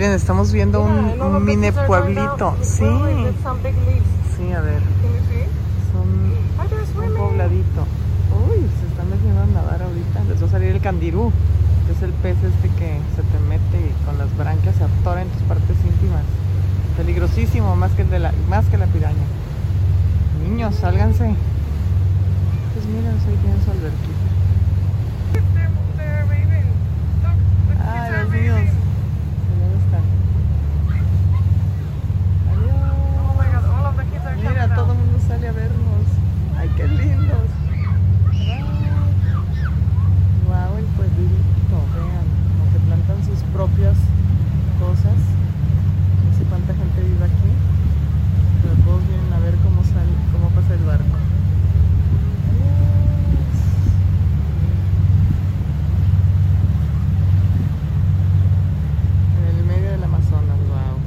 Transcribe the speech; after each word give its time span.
Miren, 0.00 0.14
estamos 0.14 0.50
viendo 0.50 0.80
un, 0.82 1.20
un 1.20 1.44
mini 1.44 1.70
pueblito. 1.72 2.56
Sí. 2.62 2.86
Sí, 4.34 4.50
a 4.50 4.62
ver. 4.62 4.80
Son 5.92 7.04
un 7.04 7.14
pobladito. 7.18 7.84
Uy, 8.48 8.66
se 8.80 8.86
están 8.86 9.10
metiendo 9.10 9.42
a 9.42 9.46
nadar 9.60 9.82
ahorita. 9.82 10.24
Les 10.26 10.42
va 10.42 10.46
a 10.46 10.50
salir 10.50 10.70
el 10.70 10.80
candirú. 10.80 11.30
que 11.86 11.92
Es 11.92 12.00
el 12.00 12.12
pez 12.14 12.38
este 12.42 12.70
que 12.78 12.98
se 13.14 13.20
te 13.20 13.38
mete 13.46 13.76
y 13.76 13.92
con 14.06 14.16
las 14.16 14.34
branquias 14.38 14.74
se 14.76 14.84
atora 14.84 15.20
en 15.20 15.28
tus 15.28 15.42
partes 15.42 15.76
íntimas. 15.84 16.22
Peligrosísimo, 16.96 17.76
más 17.76 17.92
que, 17.92 18.00
el 18.00 18.08
de 18.08 18.20
la, 18.20 18.32
más 18.48 18.64
que 18.68 18.78
la 18.78 18.86
piraña. 18.86 19.26
Niños, 20.42 20.76
sálganse. 20.76 21.34
Pues 22.72 22.86
miren, 22.86 23.18
ahí 23.28 23.36
tienen 23.42 23.62
su 23.62 23.70
alberquita. 23.70 24.30
Ah, 27.84 28.08
los 28.22 28.30
niños. 28.30 28.56
¿Dónde 29.60 29.76
están? 29.84 30.04
Adiós. 32.50 32.80
Mira, 34.48 34.74
todo 34.74 34.92
el 34.92 34.98
mundo 34.98 35.18
sale 35.26 35.48
a 35.48 35.52
vernos. 35.52 36.06
Ay, 36.56 36.70
qué 36.76 36.86
lindos. 36.88 37.50
Wow, 40.46 40.78
el 40.78 40.84
pueblito, 40.96 41.76
vean, 41.94 42.26
como 42.48 42.64
que 42.72 42.78
plantan 42.86 43.18
sus 43.24 43.42
propias 43.52 43.96
cosas. 44.78 45.18
No 46.24 46.30
sé 46.38 46.44
cuánta 46.48 46.72
gente 46.74 47.00
vive 47.02 47.24
aquí, 47.24 47.52
pero 48.62 48.74
todos 48.84 49.02
vienen 49.06 49.32
a 49.32 49.38
ver 49.40 49.54
cómo 49.64 49.82
sale, 49.84 50.12
cómo 50.32 50.48
pasa 50.50 50.74
el 50.74 50.84
barco. 50.84 51.16
En 59.38 59.56
el 59.56 59.64
medio 59.64 59.90
del 59.90 60.04
Amazonas, 60.04 60.58
wow. 60.68 60.98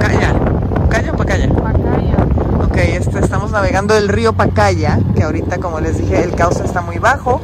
Calla, 0.00 0.34
calla 0.88 1.12
o 1.12 1.16
pacaya. 1.16 1.48
Ok, 2.64 2.76
este, 2.76 3.18
estamos 3.18 3.52
navegando 3.70 3.96
el 3.96 4.08
río 4.08 4.32
Pacaya, 4.32 4.98
que 5.14 5.22
ahorita, 5.22 5.58
como 5.58 5.78
les 5.78 5.96
dije, 5.96 6.24
el 6.24 6.34
cauce 6.34 6.64
está 6.64 6.80
muy 6.80 6.98
bajo. 6.98 7.40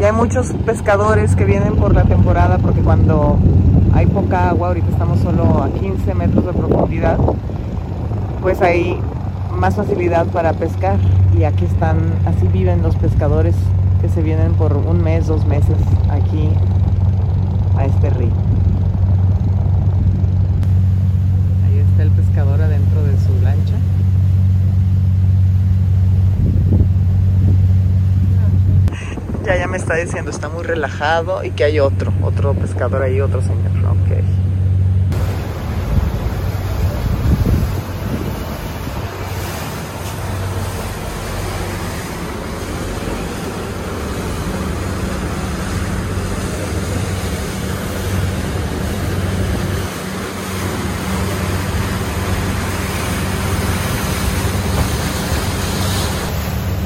Y 0.00 0.04
hay 0.04 0.12
muchos 0.12 0.52
pescadores 0.64 1.34
que 1.34 1.44
vienen 1.44 1.74
por 1.74 1.96
la 1.96 2.04
temporada, 2.04 2.58
porque 2.58 2.80
cuando 2.80 3.40
hay 3.92 4.06
poca 4.06 4.50
agua, 4.50 4.68
ahorita 4.68 4.88
estamos 4.88 5.18
solo 5.18 5.64
a 5.64 5.70
15 5.70 6.14
metros 6.14 6.46
de 6.46 6.52
profundidad, 6.52 7.18
pues 8.40 8.62
hay 8.62 9.00
más 9.50 9.74
facilidad 9.74 10.26
para 10.26 10.52
pescar. 10.52 10.96
Y 11.36 11.42
aquí 11.42 11.64
están, 11.64 11.98
así 12.24 12.46
viven 12.46 12.80
los 12.80 12.94
pescadores 12.94 13.56
que 14.00 14.08
se 14.08 14.22
vienen 14.22 14.52
por 14.52 14.76
un 14.76 15.02
mes, 15.02 15.26
dos 15.26 15.44
meses 15.44 15.76
aquí 16.08 16.50
a 17.76 17.86
este 17.86 18.10
río. 18.10 18.30
Ahí 21.66 21.78
está 21.80 22.04
el 22.04 22.10
pescador 22.12 22.62
adentro 22.62 23.02
de 23.02 23.18
su 23.18 23.42
lancha. 23.42 23.74
Ya, 29.44 29.58
ya 29.58 29.63
me 29.74 29.78
está 29.78 29.96
diciendo, 29.96 30.30
está 30.30 30.48
muy 30.48 30.62
relajado 30.62 31.42
y 31.42 31.50
que 31.50 31.64
hay 31.64 31.80
otro, 31.80 32.12
otro 32.22 32.54
pescador 32.54 33.02
ahí, 33.02 33.20
otro 33.20 33.42
señor. 33.42 33.72
Ok. 33.90 34.22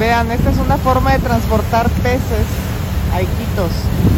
Vean, 0.01 0.31
esta 0.31 0.49
es 0.49 0.57
una 0.57 0.79
forma 0.79 1.13
de 1.13 1.19
transportar 1.19 1.91
peces 1.91 2.68
a 3.15 3.23
Iquitos. 3.23 3.73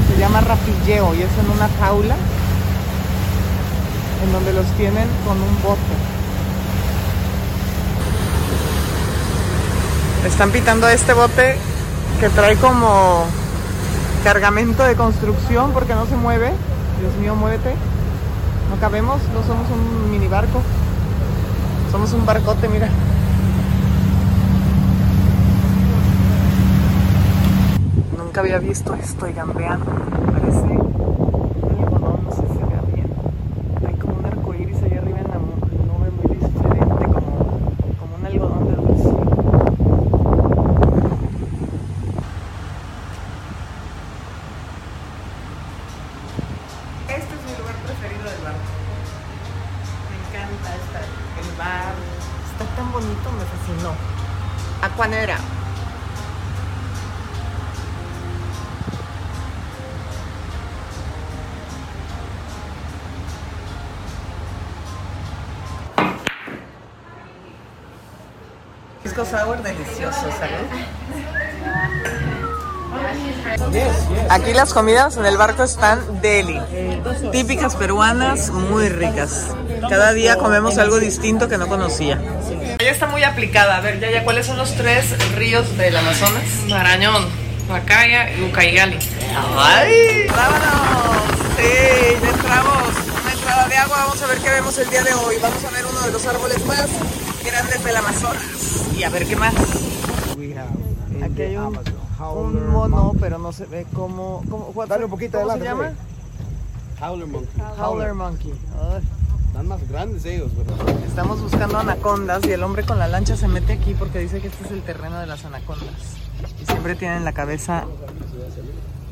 Se 0.08 0.18
llama 0.18 0.40
rapilleo 0.40 1.14
y 1.14 1.22
es 1.22 1.30
en 1.38 1.50
una 1.50 1.68
jaula 1.78 2.16
en 4.24 4.32
donde 4.32 4.52
los 4.52 4.66
tienen 4.76 5.08
con 5.26 5.40
un 5.40 5.62
bote. 5.62 5.80
Están 10.26 10.50
pitando 10.50 10.88
este 10.88 11.14
bote 11.14 11.56
que 12.20 12.28
trae 12.28 12.56
como 12.56 13.24
cargamento 14.22 14.84
de 14.84 14.94
construcción 14.94 15.72
porque 15.72 15.94
no 15.94 16.06
se 16.06 16.16
mueve. 16.16 16.52
Dios 17.00 17.14
mío, 17.20 17.34
muévete. 17.34 17.74
No 18.70 18.78
cabemos, 18.80 19.20
no 19.34 19.42
somos 19.42 19.66
un 19.70 20.10
mini 20.10 20.28
barco. 20.28 20.62
Somos 21.90 22.12
un 22.12 22.26
barcote, 22.26 22.68
mira. 22.68 22.88
Nunca 28.30 28.42
había 28.42 28.58
visto 28.60 28.94
esto, 28.94 29.24
oigan, 29.24 29.52
vean. 29.54 29.80
Parece 29.80 30.69
Pisco 69.20 69.38
sour 69.38 69.62
delicioso, 69.62 70.30
¿sabes? 70.38 70.60
Aquí 74.30 74.54
las 74.54 74.72
comidas 74.72 75.16
en 75.16 75.26
el 75.26 75.36
barco 75.36 75.62
están 75.62 76.22
deli, 76.22 76.60
típicas 77.30 77.76
peruanas, 77.76 78.50
muy 78.50 78.88
ricas. 78.88 79.48
Cada 79.88 80.12
día 80.12 80.36
comemos 80.36 80.78
algo 80.78 80.98
distinto 80.98 81.48
que 81.48 81.58
no 81.58 81.68
conocía. 81.68 82.18
Ella 82.78 82.90
está 82.90 83.06
muy 83.06 83.22
aplicada. 83.22 83.76
A 83.76 83.80
ver, 83.80 84.00
Yaya, 84.00 84.24
¿cuáles 84.24 84.46
son 84.46 84.56
los 84.56 84.74
tres 84.74 85.06
ríos 85.34 85.76
del 85.76 85.96
Amazonas? 85.96 86.44
Marañón, 86.68 87.26
Pacaya 87.68 88.32
y 88.32 88.44
Ucayali. 88.44 88.98
¡Ay! 89.58 90.26
¡Vámonos! 90.28 91.22
Sí, 91.58 92.16
ya 92.22 92.30
entramos. 92.30 92.88
Una 93.22 93.32
entrada 93.32 93.68
de 93.68 93.76
agua. 93.76 93.96
Vamos 93.98 94.22
a 94.22 94.26
ver 94.26 94.38
qué 94.38 94.50
vemos 94.50 94.78
el 94.78 94.90
día 94.90 95.02
de 95.02 95.14
hoy. 95.14 95.36
Vamos 95.42 95.64
a 95.64 95.70
ver 95.70 95.84
uno 95.84 96.00
de 96.00 96.12
los 96.12 96.26
árboles 96.26 96.64
más 96.64 96.88
grandes 97.44 97.84
del 97.84 97.96
Amazonas. 97.96 98.94
Y 98.96 99.02
a 99.02 99.10
ver 99.10 99.26
qué 99.26 99.36
más. 99.36 99.54
Aquí 101.22 101.42
hay 101.42 101.56
un, 101.56 102.70
mono, 102.70 103.12
pero 103.20 103.38
no 103.38 103.52
se 103.52 103.66
ve 103.66 103.86
cómo. 103.94 104.42
cómo 104.48 104.86
Dale 104.86 105.04
un 105.04 105.10
poquito 105.10 105.38
¿Cómo 105.38 105.50
se 105.50 105.58
adelante, 105.58 105.84
llama? 105.84 105.96
Howler 107.00 107.26
monkey. 107.26 107.62
Howler 107.78 108.14
monkey. 108.14 108.54
Ay. 108.92 109.02
Están 109.50 109.66
más 109.66 109.88
grandes 109.88 110.24
ellos, 110.26 110.50
¿verdad? 110.56 110.88
Estamos 111.06 111.40
buscando 111.40 111.78
anacondas 111.78 112.46
y 112.46 112.52
el 112.52 112.62
hombre 112.62 112.84
con 112.84 113.00
la 113.00 113.08
lancha 113.08 113.36
se 113.36 113.48
mete 113.48 113.72
aquí 113.72 113.94
porque 113.94 114.20
dice 114.20 114.40
que 114.40 114.46
este 114.46 114.64
es 114.64 114.70
el 114.70 114.82
terreno 114.82 115.18
de 115.18 115.26
las 115.26 115.44
anacondas. 115.44 115.88
Y 116.62 116.66
siempre 116.66 116.94
tienen 116.94 117.24
la 117.24 117.32
cabeza 117.32 117.84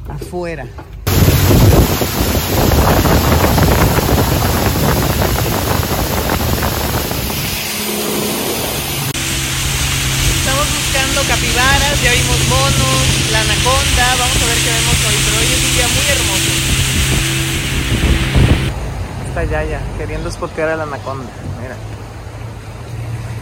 afuera. 0.09 0.67
Estamos 10.37 10.67
buscando 10.75 11.09
capibaras, 11.29 12.03
ya 12.03 12.13
vimos 12.13 12.39
monos, 12.49 13.31
la 13.31 13.41
anaconda, 13.41 14.17
vamos 14.19 14.43
a 14.43 14.47
ver 14.47 14.59
qué 14.65 14.71
vemos 14.71 14.95
hoy, 15.07 15.15
pero 15.25 15.37
hoy 15.39 15.47
es 15.53 15.63
un 15.63 15.73
día 15.77 15.89
muy 15.89 16.07
hermoso. 16.09 16.51
Está 19.29 19.45
Yaya 19.45 19.81
queriendo 19.99 20.31
espotear 20.31 20.71
a 20.71 20.77
la 20.77 20.85
anaconda, 20.85 21.31
mira. 21.61 21.77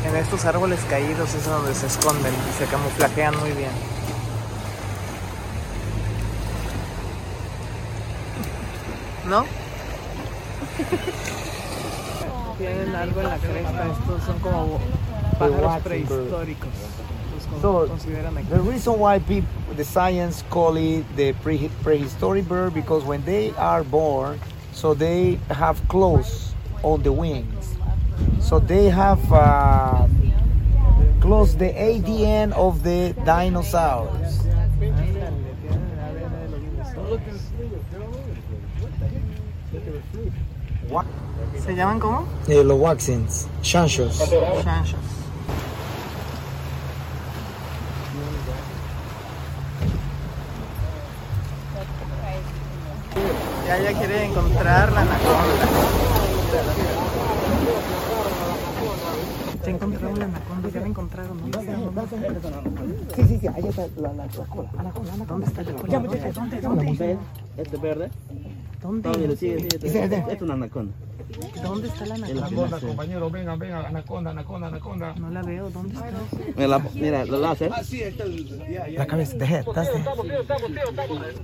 En 0.05 0.17
estos 0.17 0.45
árboles 0.45 0.81
caídos 0.91 1.33
es 1.35 1.45
donde 1.45 1.73
se 1.75 1.87
esconden 1.87 2.35
y 2.35 2.53
se 2.59 2.67
camuflajean 2.67 3.39
muy 3.39 3.53
bien. 3.53 3.71
¿No? 9.29 9.47
Tienen 12.59 12.97
algo 12.97 13.21
en 13.21 13.29
la 13.29 13.39
cresta, 13.39 13.87
estos 13.93 14.25
son 14.25 14.41
como 14.41 14.81
pájaros 15.39 15.83
prehistóricos. 15.83 16.71
Los 17.37 17.47
con- 17.47 17.61
So. 17.61 17.87
The 18.49 18.61
reason 18.61 18.99
why 18.99 19.19
people, 19.19 19.49
the 19.77 19.85
science 19.85 20.43
call 20.51 20.77
it 20.77 21.05
the 21.17 21.33
pre, 21.35 21.69
prehistoric 21.83 22.49
bird 22.49 22.75
because 22.75 23.05
when 23.05 23.23
they 23.25 23.51
are 23.57 23.85
born, 23.85 24.41
so 24.73 24.95
they 24.95 25.39
have 25.51 25.77
claws 25.89 26.55
on 26.83 27.03
the 27.03 27.13
wings. 27.13 27.77
So 28.41 28.59
they 28.59 28.89
have 28.89 29.21
uh, 29.33 30.07
closed 31.21 31.59
the 31.59 31.73
ADN 31.73 32.53
of 32.53 32.83
the 32.83 33.15
dinosaurs. 33.25 34.41
¿Se 41.65 41.75
llaman 41.75 41.99
cómo? 41.99 42.27
Eh, 42.49 42.63
los 42.63 42.79
waxings, 42.79 43.49
chanchos. 43.63 44.19
Chanchos. 44.63 45.26
Ya 53.67 53.79
ya 53.81 53.99
quiere 53.99 54.25
encontrar 54.27 54.93
la 54.93 55.01
anaconda. 55.01 55.67
Ya 59.65 59.71
encontraron 59.73 60.19
la 60.21 60.25
anaconda, 60.27 60.69
ya 60.69 60.81
la 60.81 60.87
encontraron. 60.87 61.39
¿Dónde 61.41 61.59
está? 61.59 63.17
Sí, 63.17 63.23
sí, 63.27 63.39
sí, 63.41 63.47
ahí 63.49 63.67
está 63.67 63.89
la, 63.97 64.11
cola. 64.47 64.71
Anaconda, 64.79 65.13
anaconda. 65.15 65.25
¿Dónde 65.27 65.47
está 65.47 65.63
la 65.65 65.71
anaconda? 65.71 66.31
¿Dónde? 66.33 66.61
¿Dónde? 66.61 67.19
Este 67.57 67.77
verde. 67.77 68.11
¿Dónde? 68.81 69.13
Sigue, 69.37 69.37
sigue, 69.37 69.79
sigue. 69.81 70.05
Este 70.05 70.33
es 70.33 70.43
una 70.43 70.55
anaconda. 70.55 70.93
¿Dónde 71.63 71.89
está 71.89 72.07
la 72.07 72.15
anaconda? 72.15 72.47
gimnasio. 72.49 72.89
compañero, 72.89 73.31
venga, 73.31 73.57
venga, 73.57 73.89
anaconda, 73.89 74.31
anaconda, 74.31 74.69
anaconda. 74.69 75.15
No 75.17 75.31
la 75.31 75.43
veo, 75.43 75.71
¿dónde 75.71 75.95
está? 75.95 76.07
Mira, 76.55 76.69
la- 76.69 76.79
mira, 76.95 77.23
el 77.23 77.43
láser. 77.43 77.71
La 78.91 79.07
cabeza, 79.07 79.37
the 79.37 79.45
head, 79.45 79.65
that's 79.75 79.91
the 79.91 79.99
head. 79.99 81.35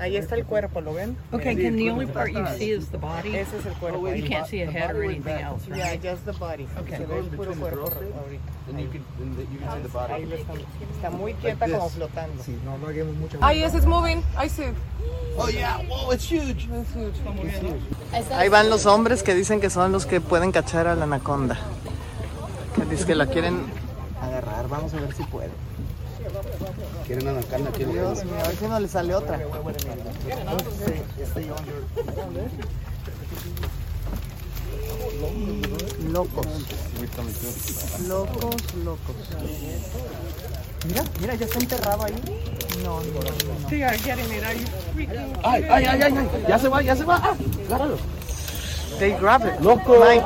Ahí 0.00 0.16
está 0.16 0.34
el 0.34 0.46
cuerpo, 0.46 0.80
¿lo 0.80 0.94
ven? 0.94 1.16
Okay, 1.32 1.54
can 1.56 1.76
the 1.76 1.90
only 1.90 2.06
part 2.06 2.30
you 2.30 2.44
see 2.56 2.70
is 2.72 2.88
the 2.88 2.96
body? 2.96 3.36
Ese 3.36 3.58
es 3.58 3.66
el 3.66 3.74
cuerpo. 3.74 4.06
ahí. 4.06 4.22
You 4.22 4.28
can't 4.28 4.46
see 4.46 4.62
a 4.62 4.70
head 4.70 4.96
or 4.96 5.04
anything 5.04 5.28
else, 5.30 5.66
Yeah, 5.68 5.94
just 5.96 6.24
the 6.24 6.32
body. 6.32 6.66
Se 6.88 7.04
ve 7.04 7.18
el 7.18 7.24
puro 7.26 7.52
cuerpo 7.54 7.82
ahorita. 7.82 8.54
Ahí 10.14 10.32
está. 10.32 10.52
Está 10.94 11.10
muy 11.10 11.34
quieta 11.34 11.66
como 11.68 11.88
flotando. 11.90 12.42
Sí, 12.42 12.56
no, 12.64 12.78
no 12.78 12.86
hagamos 12.88 13.14
mucho. 13.16 13.38
Ah, 13.40 13.52
yes, 13.52 13.74
it's 13.74 13.86
moving. 13.86 14.22
I 14.42 14.48
see. 14.48 14.72
Ahí 18.32 18.48
van 18.48 18.70
los 18.70 18.86
hombres 18.86 19.17
que 19.22 19.34
dicen 19.34 19.60
que 19.60 19.70
son 19.70 19.92
los 19.92 20.06
que 20.06 20.20
pueden 20.20 20.52
cachar 20.52 20.86
a 20.86 20.94
la 20.94 21.04
anaconda. 21.04 21.58
Que 22.74 22.84
dicen 22.84 23.06
que 23.06 23.14
la 23.14 23.26
quieren 23.26 23.66
agarrar. 24.20 24.68
Vamos 24.68 24.92
a 24.94 24.96
ver 25.00 25.14
si 25.14 25.22
pueden. 25.24 25.50
Quieren 27.06 27.28
anaconda, 27.28 27.70
quieren 27.70 27.94
Dios 27.94 28.24
mío, 28.24 28.34
a 28.44 28.48
ver 28.48 28.56
si 28.56 28.66
no 28.66 28.80
le 28.80 28.88
sale 28.88 29.14
otra. 29.14 29.38
Locos. 36.12 36.46
Locos, 38.06 38.74
locos. 38.84 39.16
Mira, 40.86 41.04
mira, 41.20 41.34
ya 41.34 41.46
está 41.46 41.58
enterrado 41.58 42.04
ahí. 42.04 42.14
No, 42.84 43.00
no, 43.00 43.20
no. 43.20 43.68
They 43.68 43.82
are 43.82 43.98
getting 43.98 44.30
it. 44.32 44.44
Are 44.44 44.54
you 44.54 44.66
freaking? 44.94 45.36
Ay, 45.42 45.64
ay, 45.68 45.84
ay, 45.86 46.02
ay, 46.02 46.14
ay. 46.16 46.44
Ya 46.48 46.58
se 46.58 46.68
va, 46.68 46.82
ya 46.82 46.94
se 46.94 47.04
va. 47.04 47.16
Ah, 47.16 47.36
agárralo. 47.66 47.96
They 48.98 49.12
grab 49.12 49.44
it. 49.44 49.60
Loco. 49.60 50.00
My 50.00 50.16
God. 50.16 50.24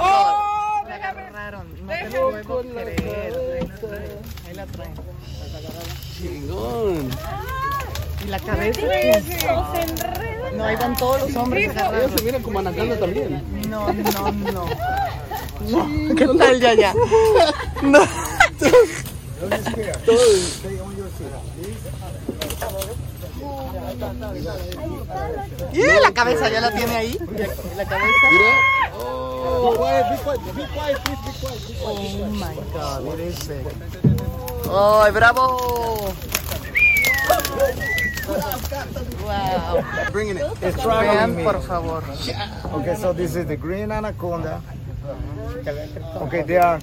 La 0.88 0.94
agarraron. 0.94 1.66
No 1.86 1.92
te 1.92 2.08
lo 2.10 2.42
puedo 2.42 2.62
creer. 2.62 3.68
Ahí 4.46 4.54
la 4.54 4.66
traen. 4.66 4.94
Chingón. 6.16 7.10
¿Y 8.24 8.28
la 8.28 8.38
cabeza? 8.38 8.80
No, 10.54 10.64
ahí 10.64 10.76
van 10.76 10.96
todos 10.96 11.22
los 11.22 11.36
hombres 11.36 11.70
agarrados. 11.70 12.06
Ellos 12.06 12.12
se 12.18 12.24
miran 12.24 12.42
como 12.42 12.58
anaconda 12.60 12.98
también. 12.98 13.42
No, 13.68 13.92
no, 13.92 14.32
no. 14.32 14.66
No, 15.68 16.14
¿qué 16.14 16.26
tal 16.26 16.60
ya 16.60 16.74
ya? 16.74 16.94
No. 17.82 18.00
Y 25.72 25.82
la 26.02 26.12
cabeza 26.12 26.48
ya 26.48 26.60
la 26.60 26.70
tiene 26.70 26.94
ahí. 26.94 27.18
La 27.76 27.84
cabeza. 27.84 28.26
Oh, 28.98 29.74
Oh 31.84 32.28
my 32.30 32.54
god, 32.72 33.14
it 33.14 33.20
is. 33.20 33.50
¡Ay, 34.70 35.10
bravo! 35.12 36.12
Wow. 39.24 39.84
Bringing 40.12 40.36
it. 40.36 40.44
It's 40.62 40.82
Vean, 40.82 41.36
me. 41.36 41.42
por 41.44 41.60
favor. 41.62 42.02
Okay, 42.74 42.94
so 42.96 43.12
this 43.12 43.34
is 43.36 43.46
the 43.46 43.56
green 43.56 43.90
anaconda. 43.90 44.60
Okay, 46.22 46.42
they 46.42 46.56
are 46.56 46.78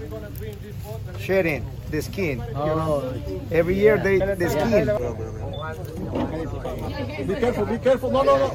shedding 1.17 1.65
the 1.89 2.01
skin. 2.01 2.39
You 2.39 2.53
know, 2.53 3.13
every 3.51 3.75
year 3.75 3.97
they 3.97 4.19
the 4.19 4.50
skin. 4.50 4.86
Be 7.27 7.36
careful, 7.36 7.65
be 7.65 7.77
careful. 7.77 8.12
No, 8.12 8.24
no, 8.24 8.38
no. 8.38 8.47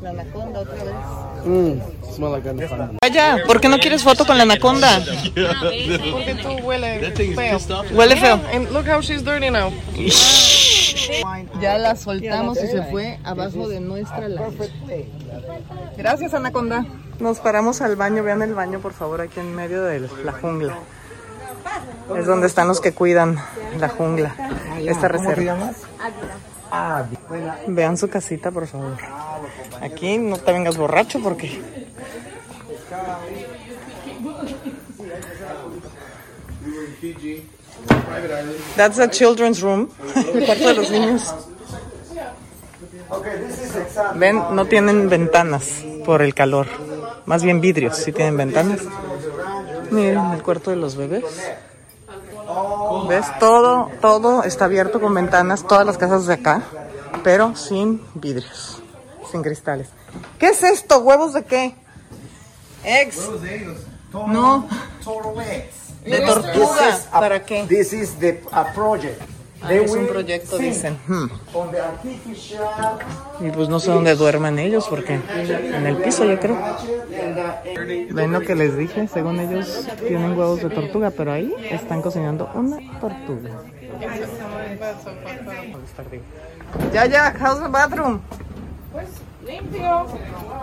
La 0.00 0.10
anaconda 0.10 0.60
otra 0.60 0.84
vez. 0.84 0.94
Mm, 1.44 1.80
smell 2.14 2.30
like 2.30 2.48
anaconda. 2.48 2.90
Vaya, 3.02 3.38
¿por 3.46 3.60
qué 3.60 3.68
no 3.68 3.78
quieres 3.78 4.02
foto 4.04 4.24
con 4.24 4.36
la 4.36 4.44
anaconda? 4.44 5.00
Porque 5.34 6.36
tú 6.40 6.50
huele 6.64 7.00
feo. 7.34 7.58
Huele 7.92 8.16
feo. 8.16 8.40
And 8.52 8.70
look 8.70 8.86
how 8.86 9.00
she's 9.00 9.22
dirty 9.24 9.50
now. 9.50 9.72
Ya 11.60 11.78
la 11.78 11.96
soltamos 11.96 12.58
y 12.62 12.66
se 12.66 12.82
fue 12.84 13.18
abajo 13.24 13.68
de 13.68 13.80
nuestra 13.80 14.28
lancha. 14.28 14.64
Gracias, 15.96 16.34
Anaconda. 16.34 16.86
Nos 17.18 17.40
paramos 17.40 17.80
al 17.80 17.96
baño. 17.96 18.22
Vean 18.22 18.42
el 18.42 18.54
baño, 18.54 18.80
por 18.80 18.92
favor, 18.92 19.20
aquí 19.20 19.40
en 19.40 19.54
medio 19.54 19.82
de 19.84 20.08
la 20.24 20.32
jungla. 20.32 20.78
Es 22.16 22.26
donde 22.26 22.46
están 22.46 22.68
los 22.68 22.80
que 22.80 22.92
cuidan 22.92 23.36
la 23.78 23.88
jungla. 23.88 24.34
Esta 24.78 25.08
¿Cómo 25.08 25.24
te 25.24 25.34
reserva. 25.34 25.72
Vean 27.66 27.96
su 27.96 28.08
casita, 28.08 28.50
por 28.50 28.66
favor. 28.66 28.96
Aquí 29.80 30.18
no 30.18 30.36
te 30.38 30.52
vengas 30.52 30.76
borracho 30.76 31.20
porque... 31.22 31.60
That's 38.76 38.98
a 38.98 39.08
children's 39.08 39.60
room. 39.60 39.88
El 40.34 40.44
cuarto 40.44 40.68
de 40.68 40.74
los 40.74 40.90
niños. 40.90 41.34
Ven, 44.14 44.42
no 44.52 44.66
tienen 44.66 45.08
ventanas 45.08 45.84
por 46.04 46.22
el 46.22 46.34
calor. 46.34 46.66
Más 47.26 47.42
bien 47.42 47.60
vidrios, 47.60 47.96
sí 47.96 48.12
tienen 48.12 48.36
ventanas. 48.36 48.80
Miren, 49.90 50.32
el 50.32 50.42
cuarto 50.42 50.70
de 50.70 50.76
los 50.76 50.96
bebés. 50.96 51.24
¿Ves? 53.08 53.26
Todo, 53.38 53.90
todo 54.00 54.42
está 54.44 54.64
abierto 54.66 55.00
con 55.00 55.14
ventanas, 55.14 55.66
todas 55.66 55.86
las 55.86 55.98
casas 55.98 56.26
de 56.26 56.34
acá, 56.34 56.62
pero 57.22 57.54
sin 57.56 58.02
vidrios, 58.14 58.82
sin 59.30 59.42
cristales. 59.42 59.88
¿Qué 60.38 60.48
es 60.48 60.62
esto? 60.62 61.00
¿Huevos 61.00 61.34
de 61.34 61.44
qué? 61.44 61.74
Eggs. 62.84 63.28
No, 64.12 64.66
Total 65.04 65.46
eggs. 65.46 65.87
De 66.10 66.20
tortuga. 66.20 66.52
This 66.52 66.98
is 66.98 67.08
a- 67.12 67.20
¿Para 67.20 67.44
qué? 67.44 67.64
This 67.68 67.92
is 67.92 68.18
the 68.18 68.40
a 68.52 68.72
project. 68.72 69.20
Ah, 69.60 69.74
es 69.74 69.90
un 69.90 70.06
proyecto, 70.06 70.56
dicen. 70.56 70.96
Hmm. 71.08 71.26
Y 73.40 73.50
pues 73.50 73.68
no 73.68 73.80
sé 73.80 73.90
dónde 73.90 74.14
duermen 74.14 74.56
ellos, 74.60 74.86
porque 74.88 75.14
en 75.14 75.84
el 75.86 75.96
piso 75.96 76.24
yo 76.24 76.38
creo. 76.38 76.56
Ven 78.10 78.32
lo 78.32 78.40
que 78.40 78.54
les 78.54 78.76
dije, 78.76 79.08
según 79.08 79.40
ellos 79.40 79.84
tienen 80.06 80.38
huevos 80.38 80.62
de 80.62 80.70
tortuga, 80.70 81.10
pero 81.10 81.32
ahí 81.32 81.52
están 81.70 82.02
cocinando 82.02 82.48
una 82.54 82.78
tortuga. 83.00 83.50
Ya, 86.92 87.06
ya, 87.06 87.34
how's 87.40 87.60
the 87.60 87.68
bathroom? 87.68 88.20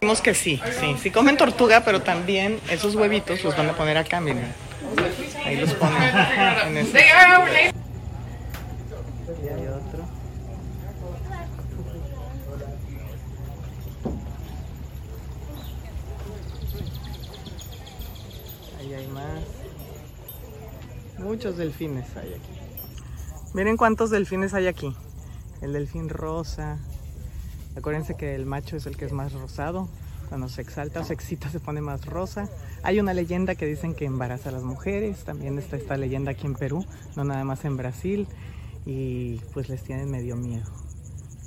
Vimos 0.01 0.21
que 0.21 0.33
sí, 0.33 0.61
sí, 0.79 0.95
sí 1.01 1.11
comen 1.11 1.35
tortuga, 1.37 1.81
pero 1.83 2.01
también 2.01 2.59
esos 2.69 2.95
huevitos 2.95 3.43
los 3.43 3.57
van 3.57 3.69
a 3.69 3.73
poner 3.73 3.97
acá, 3.97 4.21
miren. 4.21 4.53
Ahí 5.45 5.57
los 5.57 5.73
ponen. 5.73 6.77
En. 6.77 6.85
Y 9.43 9.47
hay 9.47 9.67
otro. 9.67 10.05
Ahí 18.79 18.93
hay 18.93 19.07
más. 19.07 19.43
Muchos 21.17 21.57
delfines 21.57 22.15
hay 22.17 22.33
aquí. 22.33 22.59
Miren 23.53 23.77
cuántos 23.77 24.09
delfines 24.09 24.53
hay 24.53 24.67
aquí. 24.67 24.95
El 25.61 25.73
delfín 25.73 26.09
rosa. 26.09 26.77
Acuérdense 27.77 28.15
que 28.15 28.35
el 28.35 28.45
macho 28.45 28.77
es 28.77 28.85
el 28.85 28.97
que 28.97 29.05
es 29.05 29.11
más 29.11 29.33
rosado. 29.33 29.89
Cuando 30.29 30.49
se 30.49 30.61
exalta 30.61 31.03
se 31.03 31.13
excita 31.13 31.49
se 31.49 31.59
pone 31.59 31.81
más 31.81 32.05
rosa. 32.05 32.49
Hay 32.83 32.99
una 32.99 33.13
leyenda 33.13 33.55
que 33.55 33.65
dicen 33.65 33.93
que 33.93 34.05
embaraza 34.05 34.49
a 34.49 34.51
las 34.51 34.63
mujeres. 34.63 35.23
También 35.23 35.57
está 35.57 35.77
esta 35.77 35.97
leyenda 35.97 36.31
aquí 36.31 36.47
en 36.47 36.55
Perú, 36.55 36.85
no 37.15 37.23
nada 37.23 37.43
más 37.43 37.65
en 37.65 37.77
Brasil. 37.77 38.27
Y 38.85 39.37
pues 39.53 39.69
les 39.69 39.83
tienen 39.83 40.09
medio 40.09 40.35
miedo. 40.35 40.65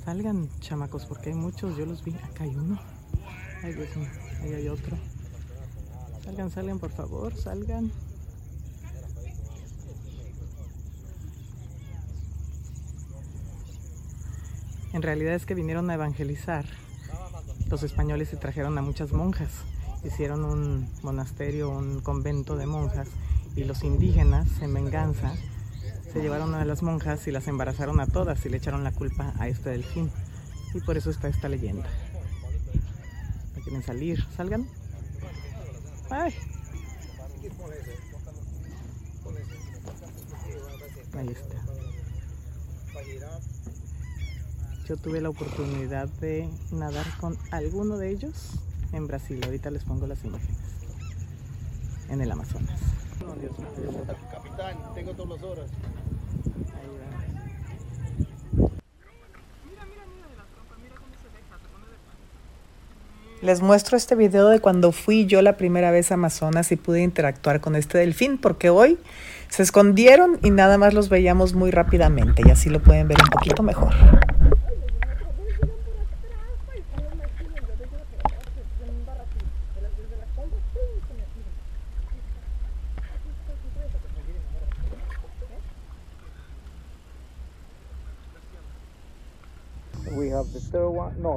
Salgan, 0.03 0.49
chamacos, 0.59 1.05
porque 1.05 1.29
hay 1.29 1.35
muchos. 1.35 1.77
Yo 1.77 1.85
los 1.85 2.03
vi. 2.03 2.13
Acá 2.15 2.43
hay 2.43 2.55
uno. 2.55 2.79
Ay, 3.63 3.73
Dios 3.73 3.95
mío. 3.95 4.09
Ahí 4.41 4.53
hay 4.53 4.67
otro. 4.69 4.97
Salgan, 6.23 6.49
salgan, 6.49 6.79
por 6.79 6.91
favor. 6.91 7.35
Salgan. 7.35 7.91
En 14.93 15.01
realidad 15.03 15.35
es 15.35 15.45
que 15.45 15.53
vinieron 15.53 15.89
a 15.91 15.93
evangelizar 15.93 16.65
los 17.69 17.83
españoles 17.83 18.33
y 18.33 18.37
trajeron 18.37 18.77
a 18.77 18.81
muchas 18.81 19.11
monjas. 19.11 19.49
Hicieron 20.03 20.43
un 20.43 20.89
monasterio, 21.03 21.69
un 21.69 22.01
convento 22.01 22.55
de 22.55 22.65
monjas 22.65 23.07
y 23.55 23.63
los 23.63 23.83
indígenas, 23.83 24.47
en 24.61 24.73
venganza, 24.73 25.33
se 26.11 26.21
llevaron 26.21 26.55
a 26.55 26.65
las 26.65 26.81
monjas 26.81 27.27
y 27.27 27.31
las 27.31 27.47
embarazaron 27.47 27.99
a 27.99 28.07
todas 28.07 28.43
y 28.45 28.49
le 28.49 28.57
echaron 28.57 28.83
la 28.83 28.91
culpa 28.91 29.33
a 29.37 29.47
este 29.47 29.69
delfín. 29.69 30.09
Y 30.73 30.81
por 30.81 30.97
eso 30.97 31.11
está 31.11 31.27
esta 31.27 31.49
leyenda. 31.49 31.87
¿No 33.55 33.63
quieren 33.63 33.83
salir? 33.83 34.25
¿Salgan? 34.35 34.67
¡Ay! 36.09 36.33
Ahí 41.15 41.27
está. 41.27 41.57
Yo 44.89 44.97
tuve 44.97 45.21
la 45.21 45.29
oportunidad 45.29 46.07
de 46.19 46.49
nadar 46.71 47.05
con 47.19 47.37
alguno 47.51 47.99
de 47.99 48.09
ellos 48.09 48.59
en 48.91 49.05
Brasil. 49.05 49.39
Ahorita 49.45 49.69
les 49.69 49.83
pongo 49.83 50.07
las 50.07 50.25
imágenes. 50.25 50.57
En 52.09 52.21
el 52.21 52.31
Amazonas. 52.31 52.79
Dios 53.39 53.51
mío. 53.59 53.67
Capitán, 54.31 54.77
tengo 54.95 55.13
todas 55.13 55.29
las 55.29 55.43
horas. 55.43 55.69
Les 63.43 63.61
muestro 63.61 63.95
este 63.95 64.15
video 64.15 64.49
de 64.49 64.59
cuando 64.59 64.91
fui 64.91 65.27
yo 65.27 65.43
la 65.43 65.55
primera 65.55 65.91
vez 65.91 66.09
a 66.09 66.15
Amazonas 66.15 66.71
y 66.71 66.77
pude 66.77 67.03
interactuar 67.03 67.61
con 67.61 67.75
este 67.75 67.99
delfín, 67.99 68.39
porque 68.39 68.71
hoy 68.71 68.97
se 69.49 69.61
escondieron 69.61 70.39
y 70.41 70.49
nada 70.49 70.79
más 70.79 70.95
los 70.95 71.09
veíamos 71.09 71.53
muy 71.53 71.69
rápidamente 71.69 72.41
y 72.43 72.49
así 72.49 72.71
lo 72.71 72.81
pueden 72.81 73.07
ver 73.07 73.19
un 73.21 73.29
poquito 73.29 73.61
mejor. 73.61 73.93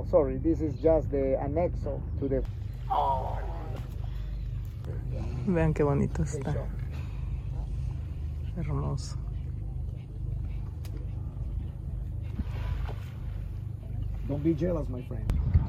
No, 0.02 0.08
sorry, 0.10 0.38
this 0.38 0.60
is 0.60 0.74
just 0.80 1.10
the 1.10 1.38
anexo 1.40 2.00
to 2.20 2.28
the 2.28 2.42
Oh. 2.90 3.38
Vean 5.46 5.72
qué 5.74 5.84
bonito 5.84 6.22
está. 6.22 6.54
Hermoso. 8.56 9.16
Don't 14.28 14.42
be 14.42 14.54
jealous, 14.54 14.88
my 14.88 15.02
friend. 15.02 15.61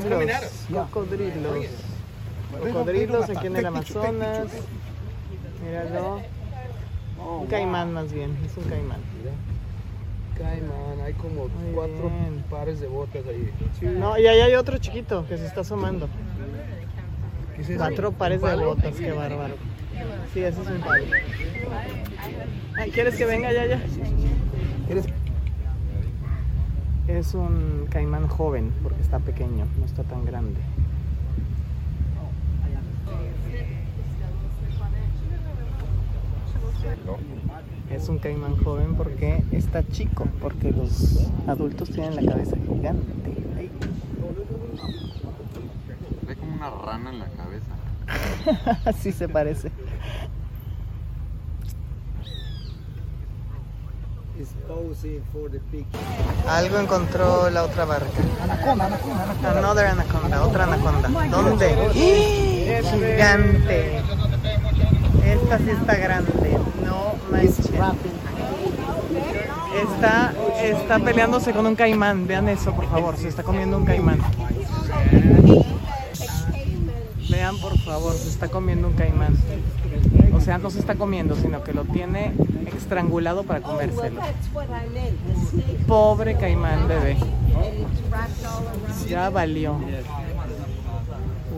Cocodrilos. 0.00 0.66
Cocodrilos. 0.72 1.66
Cocodrilos 2.60 3.30
aquí 3.30 3.46
en 3.46 3.56
el 3.56 3.66
Amazonas. 3.66 4.48
Míralo. 5.64 6.20
Un 7.40 7.46
caimán 7.46 7.92
más 7.92 8.12
bien, 8.12 8.36
es 8.44 8.56
un 8.56 8.64
caimán. 8.64 9.00
Caimán, 10.36 11.00
hay 11.04 11.12
como 11.14 11.48
cuatro 11.74 12.10
pares 12.50 12.80
de 12.80 12.86
botas 12.86 13.22
ahí. 13.26 13.50
No, 13.82 14.18
y 14.18 14.26
ahí 14.26 14.40
hay 14.40 14.54
otro 14.54 14.78
chiquito 14.78 15.24
que 15.28 15.38
se 15.38 15.46
está 15.46 15.60
asomando. 15.62 16.08
Cuatro 17.76 18.12
pares 18.12 18.42
de 18.42 18.56
botas, 18.56 18.94
qué 18.96 19.12
bárbaro. 19.12 19.54
Sí, 20.32 20.42
ese 20.42 20.60
es 20.60 20.68
un 20.68 20.80
palo. 20.80 21.04
¿Quieres 22.92 23.14
que 23.16 23.24
venga 23.24 23.52
ya, 23.52 23.66
ya? 23.66 23.80
¿Quieres? 24.86 25.06
Es 27.14 27.32
un 27.32 27.86
caimán 27.90 28.26
joven 28.26 28.72
porque 28.82 29.00
está 29.00 29.20
pequeño, 29.20 29.66
no 29.78 29.84
está 29.84 30.02
tan 30.02 30.24
grande. 30.24 30.58
Es 37.88 38.08
un 38.08 38.18
caimán 38.18 38.56
joven 38.56 38.96
porque 38.96 39.44
está 39.52 39.86
chico, 39.86 40.26
porque 40.40 40.72
los 40.72 41.30
adultos 41.46 41.88
tienen 41.90 42.16
la 42.16 42.32
cabeza 42.32 42.56
gigante. 42.56 43.32
Ay. 43.58 43.70
Ve 46.26 46.34
como 46.34 46.54
una 46.56 46.70
rana 46.70 47.10
en 47.10 47.18
la 47.20 47.28
cabeza. 47.28 48.80
Así 48.90 49.12
se 49.12 49.28
parece. 49.28 49.70
It's 49.70 49.72
posing 49.72 49.82
for 49.84 49.92
the 49.94 50.02
picture. 50.02 50.32
Algo 56.48 56.78
encontró 56.78 57.50
la 57.50 57.62
otra 57.62 57.84
barca. 57.84 58.06
Anaconda, 58.42 58.86
anaconda, 58.86 59.22
anaconda. 59.22 59.58
Another 59.58 59.86
anaconda, 59.86 60.42
otra 60.42 60.64
anaconda. 60.64 61.08
¿Dónde? 61.30 61.90
Gigante. 62.82 64.02
Esta 65.24 65.58
sí 65.58 65.70
está 65.70 65.94
grande. 65.96 66.58
No 66.84 67.14
manches. 67.30 67.70
Está, 69.74 70.32
está 70.62 70.98
peleándose 70.98 71.52
con 71.52 71.66
un 71.66 71.74
caimán. 71.76 72.26
Vean 72.26 72.48
eso, 72.48 72.72
por 72.74 72.88
favor. 72.90 73.16
Se 73.16 73.28
está 73.28 73.42
comiendo 73.42 73.76
un 73.76 73.84
caimán. 73.84 74.18
Vean, 77.30 77.58
por 77.58 77.78
favor, 77.78 78.12
se 78.14 78.28
está 78.28 78.48
comiendo 78.48 78.88
un 78.88 78.94
caimán. 78.94 79.36
O 80.34 80.40
sea, 80.40 80.58
no 80.58 80.70
se 80.70 80.78
está 80.78 80.94
comiendo, 80.94 81.36
sino 81.36 81.62
que 81.62 81.72
lo 81.72 81.84
tiene 81.84 82.32
estrangulado 82.76 83.44
para 83.44 83.60
comérselo. 83.60 84.20
Pobre 85.86 86.36
caimán 86.36 86.86
bebé. 86.88 87.16
Ya 89.08 89.30
valió. 89.30 89.78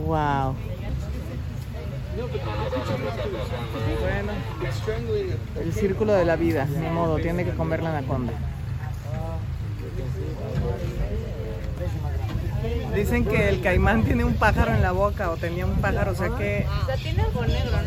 Wow. 0.06 0.54
Bueno, 4.00 4.32
el 5.60 5.72
círculo 5.72 6.12
de 6.12 6.24
la 6.24 6.36
vida, 6.36 6.66
ni 6.66 6.88
modo, 6.88 7.16
tiene 7.18 7.44
que 7.44 7.50
comer 7.52 7.82
la 7.82 7.90
anaconda. 7.98 8.32
Dicen 12.94 13.24
que 13.24 13.48
el 13.48 13.60
caimán 13.60 14.04
tiene 14.04 14.24
un 14.24 14.34
pájaro 14.34 14.72
en 14.72 14.82
la 14.82 14.92
boca 14.92 15.30
o 15.30 15.36
tenía 15.36 15.66
un 15.66 15.76
pájaro, 15.80 16.12
o 16.12 16.14
sea 16.14 16.30
que 16.36 16.66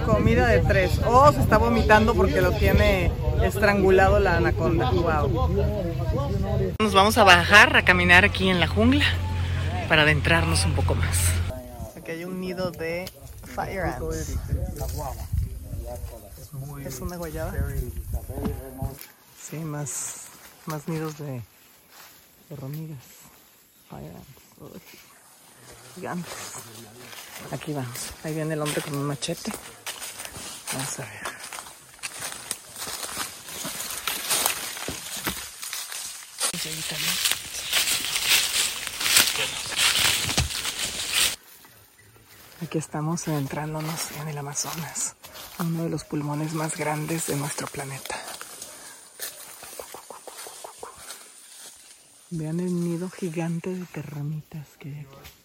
comida 0.05 0.47
de 0.47 0.59
tres. 0.59 0.99
O 1.05 1.31
se 1.31 1.41
está 1.41 1.57
vomitando 1.57 2.13
porque 2.13 2.41
lo 2.41 2.51
tiene 2.51 3.11
estrangulado 3.43 4.19
la 4.19 4.37
anaconda. 4.37 4.91
Wow. 4.91 5.49
Nos 6.79 6.93
vamos 6.93 7.17
a 7.17 7.23
bajar 7.23 7.75
a 7.75 7.83
caminar 7.83 8.25
aquí 8.25 8.49
en 8.49 8.59
la 8.59 8.67
jungla 8.67 9.05
para 9.87 10.03
adentrarnos 10.03 10.65
un 10.65 10.73
poco 10.73 10.95
más. 10.95 11.17
Aquí 11.97 12.11
hay 12.11 12.23
un 12.25 12.39
nido 12.39 12.71
de 12.71 13.09
fire 13.43 13.81
ants. 13.81 14.37
¿Es 16.85 16.99
una 16.99 17.17
guayaba? 17.17 17.53
Sí, 19.41 19.57
más, 19.57 20.25
más 20.65 20.87
nidos 20.87 21.17
de, 21.17 21.31
de 21.31 21.41
hormigas. 22.55 22.97
Gigantes. 25.95 26.33
Aquí 27.51 27.73
vamos. 27.73 27.99
Ahí 28.23 28.33
viene 28.33 28.53
el 28.53 28.61
hombre 28.61 28.81
con 28.81 28.95
un 28.95 29.05
machete. 29.05 29.51
Vamos 30.73 30.99
a 30.99 31.03
ver. 31.03 31.29
Aquí 42.61 42.77
estamos 42.77 43.27
adentrándonos 43.27 44.11
en 44.19 44.27
el 44.27 44.37
Amazonas, 44.37 45.15
uno 45.59 45.83
de 45.83 45.89
los 45.89 46.03
pulmones 46.03 46.53
más 46.53 46.77
grandes 46.77 47.27
de 47.27 47.35
nuestro 47.37 47.67
planeta. 47.67 48.18
Vean 52.31 52.59
el 52.59 52.83
nido 52.83 53.09
gigante 53.09 53.73
de 53.73 53.85
terramitas 53.85 54.67
que 54.77 54.89
hay 54.89 54.99
aquí. 54.99 55.39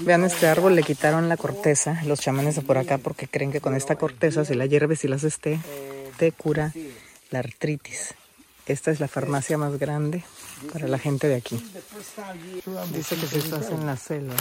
Vean 0.00 0.24
este 0.24 0.46
árbol, 0.46 0.74
le 0.74 0.82
quitaron 0.82 1.28
la 1.28 1.36
corteza, 1.36 2.02
los 2.04 2.20
chamanes 2.20 2.56
de 2.56 2.62
por 2.62 2.78
acá, 2.78 2.98
porque 2.98 3.28
creen 3.28 3.52
que 3.52 3.60
con 3.60 3.74
esta 3.74 3.96
corteza, 3.96 4.44
si 4.44 4.54
la 4.54 4.66
hierves 4.66 5.04
y 5.04 5.08
la 5.08 5.16
haces 5.16 5.38
té, 5.38 5.60
te 6.16 6.32
cura 6.32 6.72
la 7.30 7.40
artritis. 7.40 8.14
Esta 8.66 8.90
es 8.90 9.00
la 9.00 9.08
farmacia 9.08 9.58
más 9.58 9.78
grande 9.78 10.24
para 10.72 10.88
la 10.88 10.98
gente 10.98 11.28
de 11.28 11.36
aquí. 11.36 11.56
Dice 12.92 13.16
que 13.16 13.26
si 13.26 13.38
estás 13.38 13.70
en 13.70 13.84
la 13.84 13.96
selva 13.96 14.36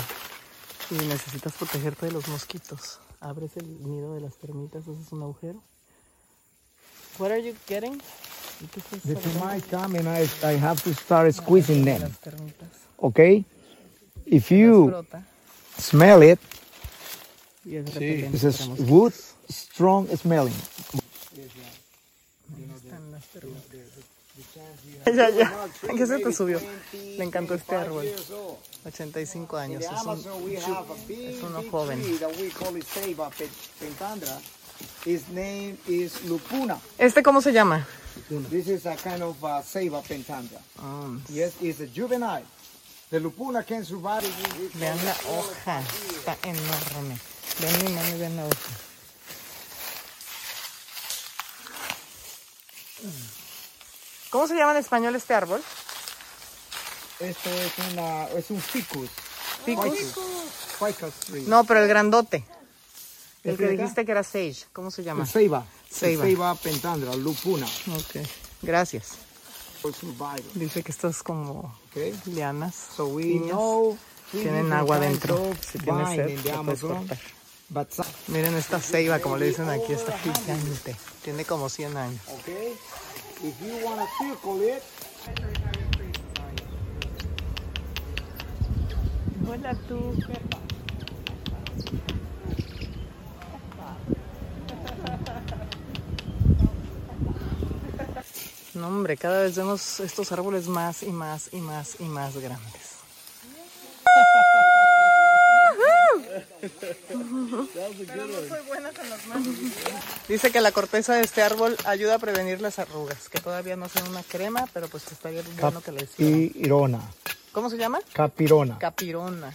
y 0.89 0.95
necesitas 1.05 1.53
protegerte 1.53 2.05
de 2.05 2.11
los 2.13 2.27
mosquitos, 2.27 2.99
abres 3.19 3.57
el 3.57 3.83
nido 3.83 4.13
de 4.15 4.21
las 4.21 4.37
termitas, 4.37 4.83
haces 4.87 5.11
un 5.11 5.23
agujero. 5.23 5.61
What 7.17 7.31
are 7.31 7.43
you 7.43 7.53
getting? 7.67 8.01
¿Y 8.61 8.67
qué 8.67 8.79
estás 8.79 9.01
The 9.03 9.15
termites 9.15 9.69
come 9.69 9.99
and 9.99 10.07
I, 10.07 10.27
I 10.43 10.57
have 10.57 10.83
to 10.83 10.93
start 10.93 11.33
squeezing 11.33 11.85
them. 11.85 12.11
Okay? 13.01 13.45
If 14.25 14.51
you 14.51 15.05
smell 15.77 16.21
it, 16.21 16.39
it's 17.65 18.43
a 18.43 18.69
wood 18.83 19.13
strong 19.49 20.07
smelling. 20.15 20.53
Ya, 25.05 25.29
ya. 25.29 25.51
¿Qué 25.95 26.05
se 26.05 26.19
te 26.19 26.33
subió? 26.33 26.59
Le 26.93 27.23
encantó 27.23 27.55
este 27.55 27.75
árbol. 27.75 28.05
85 28.85 29.57
años. 29.57 29.83
Es 29.83 30.03
un, 30.05 30.19
es 31.09 31.43
uno 31.43 31.63
joven. 31.71 32.01
¿Este 36.97 37.23
cómo 37.23 37.41
se 37.41 37.51
llama? 37.53 37.87
This 38.49 38.67
is 38.67 38.85
a 38.85 38.95
kind 38.95 39.23
of 39.23 39.43
uh, 39.43 39.61
Ceiba 39.61 40.01
pentandra. 40.01 40.59
Ah, 40.79 41.09
Yes, 41.29 41.53
it's 41.61 41.79
a 41.79 41.87
juvenile. 41.87 42.45
The 43.09 43.19
lupuna 43.19 43.63
can 43.65 43.83
survive. 43.83 44.23
vean 44.75 44.97
la 45.05 45.13
hoja. 45.27 45.81
Está 45.81 46.37
enorme. 46.43 47.17
Ven 47.59 47.85
mi 47.85 47.91
mano 47.93 48.17
vean 48.17 48.35
la 48.35 48.45
hoja. 48.45 48.71
¿Cómo 54.29 54.47
se 54.47 54.55
llama 54.55 54.71
en 54.73 54.77
español 54.77 55.15
este 55.15 55.33
árbol? 55.33 55.61
Esto 57.19 57.49
es 57.49 57.73
una 57.91 58.25
es 58.29 58.49
un 58.51 58.61
ficus. 58.61 59.09
Ficus. 59.65 60.15
No, 61.47 61.63
pero 61.63 61.81
el 61.81 61.87
grandote. 61.89 62.45
El 63.43 63.51
¿Este 63.51 63.63
que 63.63 63.69
dijiste 63.71 64.05
que 64.05 64.11
era 64.11 64.23
sage. 64.23 64.65
¿Cómo 64.71 64.91
se 64.91 65.03
llama? 65.03 65.23
El 65.23 65.29
Ceiba. 65.29 65.65
Ceiba. 65.91 66.23
Ceiba 66.23 66.55
pentandra, 66.55 67.15
lupuna. 67.15 67.65
Ok. 67.65 68.25
Gracias. 68.61 69.17
Dice 70.55 70.83
que 70.83 70.91
estas 70.91 71.23
como 71.23 71.73
Okay. 71.91 72.13
lianas. 72.25 72.75
So 72.95 73.07
we 73.07 73.23
piñas, 73.23 73.51
know 73.51 73.97
tienen 74.31 74.71
agua 74.73 74.99
dentro. 74.99 75.53
Si 75.61 75.79
tienes 75.79 76.09
sed, 76.09 76.45
la 76.45 76.61
puedes 76.63 76.81
cortar. 76.81 77.17
Miren 78.27 78.55
esta 78.55 78.79
ceiba, 78.79 79.19
como 79.19 79.37
le 79.37 79.47
dicen 79.47 79.69
aquí, 79.69 79.93
está 79.93 80.17
gigante. 80.19 80.95
Tiene 81.23 81.45
como 81.45 81.69
100 81.69 81.97
años. 81.97 82.21
okay. 82.39 82.73
If 83.41 83.55
you 83.61 83.85
want 83.85 83.99
to 84.01 84.07
circle 84.19 84.61
it, 84.67 84.83
Hola 89.47 89.73
tú. 89.87 90.13
No, 98.79 98.87
hombre, 98.87 99.17
cada 99.17 99.43
vez 99.43 99.57
vemos 99.57 99.99
estos 99.99 100.31
árboles 100.31 100.67
más 100.67 101.03
y 101.03 101.11
más 101.11 101.49
y 101.51 101.57
más 101.57 101.97
y 101.99 102.03
más 102.03 102.37
grandes. 102.37 102.99
Dice 110.29 110.51
que 110.51 110.61
la 110.61 110.71
corteza 110.71 111.15
de 111.15 111.21
este 111.21 111.41
árbol 111.41 111.75
ayuda 111.85 112.15
a 112.15 112.19
prevenir 112.19 112.61
las 112.61 112.79
arrugas, 112.79 113.27
que 113.27 113.39
todavía 113.41 113.75
no 113.75 113.89
son 113.89 114.07
una 114.07 114.23
crema, 114.23 114.65
pero 114.73 114.87
pues 114.87 115.11
estaría 115.11 115.41
bueno 115.59 115.81
que 115.81 115.91
le 115.91 116.03
hicieran. 116.03 116.47
capirona. 116.49 117.01
¿Cómo 117.51 117.69
se 117.69 117.77
llama? 117.77 117.99
Capirona. 118.13 118.79
Capirona. 118.79 119.53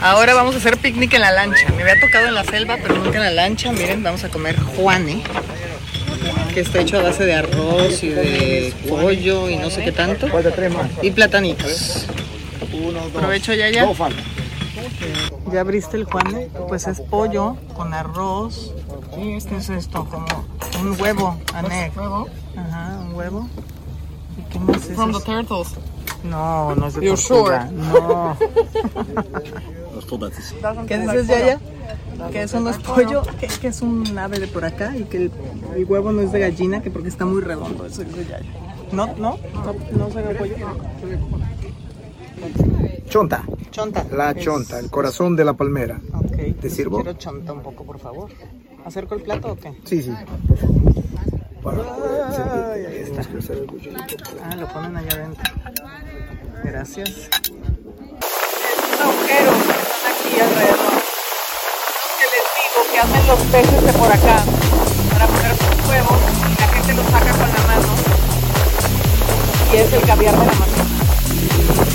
Ahora 0.00 0.32
vamos 0.32 0.54
a 0.54 0.58
hacer 0.58 0.78
picnic 0.78 1.12
en 1.12 1.20
la 1.20 1.32
lancha. 1.32 1.68
Me 1.76 1.82
había 1.82 2.00
tocado 2.00 2.28
en 2.28 2.34
la 2.34 2.44
selva, 2.44 2.78
pero 2.80 2.96
nunca 2.96 3.18
en 3.18 3.24
la 3.24 3.32
lancha. 3.32 3.70
Miren, 3.70 4.02
vamos 4.02 4.24
a 4.24 4.30
comer 4.30 4.58
juane, 4.58 5.22
que 6.52 6.60
está 6.60 6.80
hecho 6.80 6.98
a 6.98 7.02
base 7.02 7.24
de 7.24 7.34
arroz 7.34 8.02
y 8.02 8.08
de 8.08 8.74
pollo 8.88 9.48
y 9.48 9.56
no 9.56 9.70
sé 9.70 9.84
qué 9.84 9.92
tanto. 9.92 10.26
Más. 10.28 10.90
Y 11.02 11.10
platanitos. 11.10 12.06
Uno, 12.72 13.00
dos. 13.00 13.12
Provecho 13.12 13.54
ya 13.54 13.70
ya. 13.70 13.88
¿Ya 15.52 15.60
abriste 15.60 15.96
el 15.96 16.04
juane? 16.04 16.48
Pues 16.68 16.86
es 16.86 17.00
pollo 17.00 17.56
con 17.74 17.94
arroz. 17.94 18.74
¿Qué 19.14 19.36
es 19.36 19.68
esto? 19.68 20.06
Como 20.06 20.26
un 20.80 21.00
huevo, 21.00 21.38
anek. 21.54 21.92
Ajá, 21.96 22.98
un 23.00 23.14
huevo. 23.14 23.48
¿Y 24.38 24.52
qué 24.52 24.58
más 24.60 24.88
es 24.88 24.96
From 24.96 25.12
the 25.12 25.20
turtles. 25.20 25.74
No, 26.22 26.74
no 26.74 26.86
es 26.86 26.94
de 26.94 27.06
You're 27.06 27.20
sure? 27.20 27.64
No. 27.72 28.36
¿Qué 30.86 30.98
dices, 30.98 31.26
Yaya? 31.26 31.58
Que 32.32 32.42
eso 32.42 32.60
no 32.60 32.70
es 32.70 32.78
pollo, 32.78 33.22
que, 33.40 33.46
que 33.48 33.68
es 33.68 33.80
un 33.82 34.16
ave 34.18 34.38
de 34.38 34.46
por 34.46 34.64
acá 34.64 34.96
y 34.96 35.04
que 35.04 35.16
el, 35.16 35.30
el 35.76 35.84
huevo 35.84 36.12
no 36.12 36.20
es 36.22 36.32
de 36.32 36.40
gallina, 36.40 36.82
que 36.82 36.90
porque 36.90 37.08
está 37.08 37.24
muy 37.24 37.40
redondo. 37.42 37.86
Eso 37.86 38.02
Yaya. 38.02 38.40
¿No? 38.92 39.06
¿No? 39.16 39.38
¿No, 39.54 39.74
no 39.96 40.10
se 40.10 40.22
ve 40.22 40.34
pollo? 40.34 40.54
Chonta. 43.08 43.44
Chonta. 43.70 44.04
La 44.12 44.30
Es- 44.32 44.44
chonta, 44.44 44.78
el 44.78 44.90
corazón 44.90 45.36
de 45.36 45.44
la 45.44 45.54
palmera. 45.54 46.00
Ok. 46.12 46.58
¿Te 46.60 46.70
sirvo? 46.70 47.02
Quiero 47.02 47.18
chonta 47.18 47.52
un 47.52 47.62
poco, 47.62 47.84
por 47.84 47.98
favor. 47.98 48.30
¿Acerco 48.84 49.14
el 49.14 49.22
plato 49.22 49.52
o 49.52 49.56
qué? 49.56 49.72
Sí, 49.84 50.02
sí. 50.02 50.12
Para 51.62 51.76
poder 51.82 52.32
sentir. 52.32 52.54
Ahí 52.86 53.02
está. 53.02 53.22
Ah, 54.50 54.56
lo 54.56 54.66
ponen 54.68 54.96
allá 54.96 55.12
adentro. 55.12 55.42
Gracias. 56.64 57.08
Es 57.10 57.28
que 59.26 59.38
están 59.38 59.60
aquí 60.10 60.40
alrededor. 60.40 60.89
Que 62.90 62.98
hacen 62.98 63.26
los 63.26 63.38
peces 63.52 63.82
de 63.84 63.92
por 63.92 64.12
acá 64.12 64.44
para 65.12 65.26
poner 65.26 65.52
sus 65.52 65.88
huevos 65.88 66.18
y 66.48 66.60
la 66.60 66.68
gente 66.68 66.94
los 66.94 67.06
saca 67.06 67.30
con 67.30 67.48
la 67.48 67.66
mano. 67.66 67.94
Y 69.72 69.76
es 69.76 69.92
el 69.92 70.02
caviar 70.02 70.38
de 70.38 70.46
la 70.46 70.52
mano. 70.52 71.89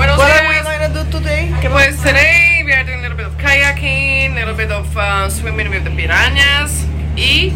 Buenos 0.00 0.16
What 0.16 0.28
días. 0.28 0.40
are 0.40 0.72
we 0.72 0.78
going 0.78 0.94
to 0.94 1.04
do 1.04 1.18
today? 1.18 1.54
¿Qué 1.60 1.68
Pues 1.68 1.94
today 1.98 2.62
we 2.64 2.72
are 2.72 2.84
doing 2.84 3.00
a 3.00 3.02
little 3.02 3.18
bit 3.18 3.26
of 3.26 3.36
kayaking, 3.36 4.32
a 4.32 4.34
little 4.34 4.54
bit 4.54 4.70
of 4.70 4.96
uh, 4.96 5.28
swimming 5.28 5.68
with 5.68 5.84
the 5.84 5.90
piranhas 5.90 6.86
y 7.16 7.52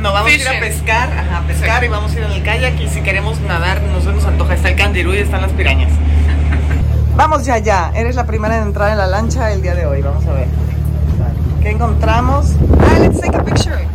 No, 0.00 0.10
vamos 0.14 0.30
a 0.30 0.34
ir 0.34 0.48
a 0.48 0.58
pescar, 0.58 1.12
ajá, 1.12 1.36
a 1.36 1.42
pescar 1.42 1.84
y 1.84 1.88
vamos 1.88 2.12
a 2.12 2.14
ir 2.14 2.24
en 2.24 2.32
el 2.32 2.42
kayak 2.42 2.80
y 2.80 2.88
si 2.88 3.02
queremos 3.02 3.40
nadar, 3.40 3.82
nos 3.82 4.06
nos 4.06 4.24
antoja, 4.24 4.54
está 4.54 4.70
el 4.70 4.76
candirú 4.76 5.12
y 5.12 5.18
están 5.18 5.42
las 5.42 5.52
pirañas. 5.52 5.92
Vamos 7.14 7.44
ya, 7.44 7.58
ya, 7.58 7.92
eres 7.94 8.16
la 8.16 8.24
primera 8.24 8.56
en 8.56 8.62
entrar 8.62 8.92
en 8.92 8.96
la 8.96 9.06
lancha 9.06 9.52
el 9.52 9.60
día 9.60 9.74
de 9.74 9.84
hoy, 9.84 10.00
vamos 10.00 10.24
a 10.24 10.32
ver. 10.32 10.48
¿Qué 11.60 11.72
encontramos? 11.72 12.54
Ah, 12.80 12.98
let's 13.00 13.20
take 13.20 13.36
a 13.36 13.44
picture. 13.44 13.86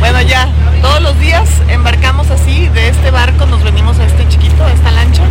Bueno, 0.00 0.22
ya, 0.22 0.48
todos 0.80 1.02
los 1.02 1.20
días 1.20 1.50
embarcamos 1.68 2.30
así, 2.30 2.68
de 2.68 2.88
este 2.88 3.10
barco 3.10 3.44
nos 3.44 3.62
venimos 3.62 3.98
a 3.98 4.06
este 4.06 4.26
chiquito, 4.28 4.64
a 4.64 4.72
esta 4.72 4.90
lancha 4.92 5.24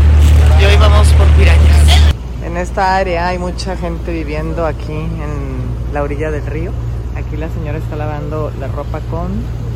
y 0.61 0.65
hoy 0.65 0.75
vamos 0.77 1.07
por 1.13 1.27
pirañas. 1.29 2.13
En 2.45 2.55
esta 2.57 2.95
área 2.95 3.27
hay 3.27 3.39
mucha 3.39 3.75
gente 3.75 4.11
viviendo 4.11 4.65
aquí 4.65 4.93
en 4.93 5.93
la 5.93 6.03
orilla 6.03 6.29
del 6.29 6.45
río. 6.45 6.71
Aquí 7.15 7.35
la 7.35 7.49
señora 7.49 7.79
está 7.79 7.95
lavando 7.95 8.51
la 8.59 8.67
ropa 8.67 8.99
con 9.09 9.31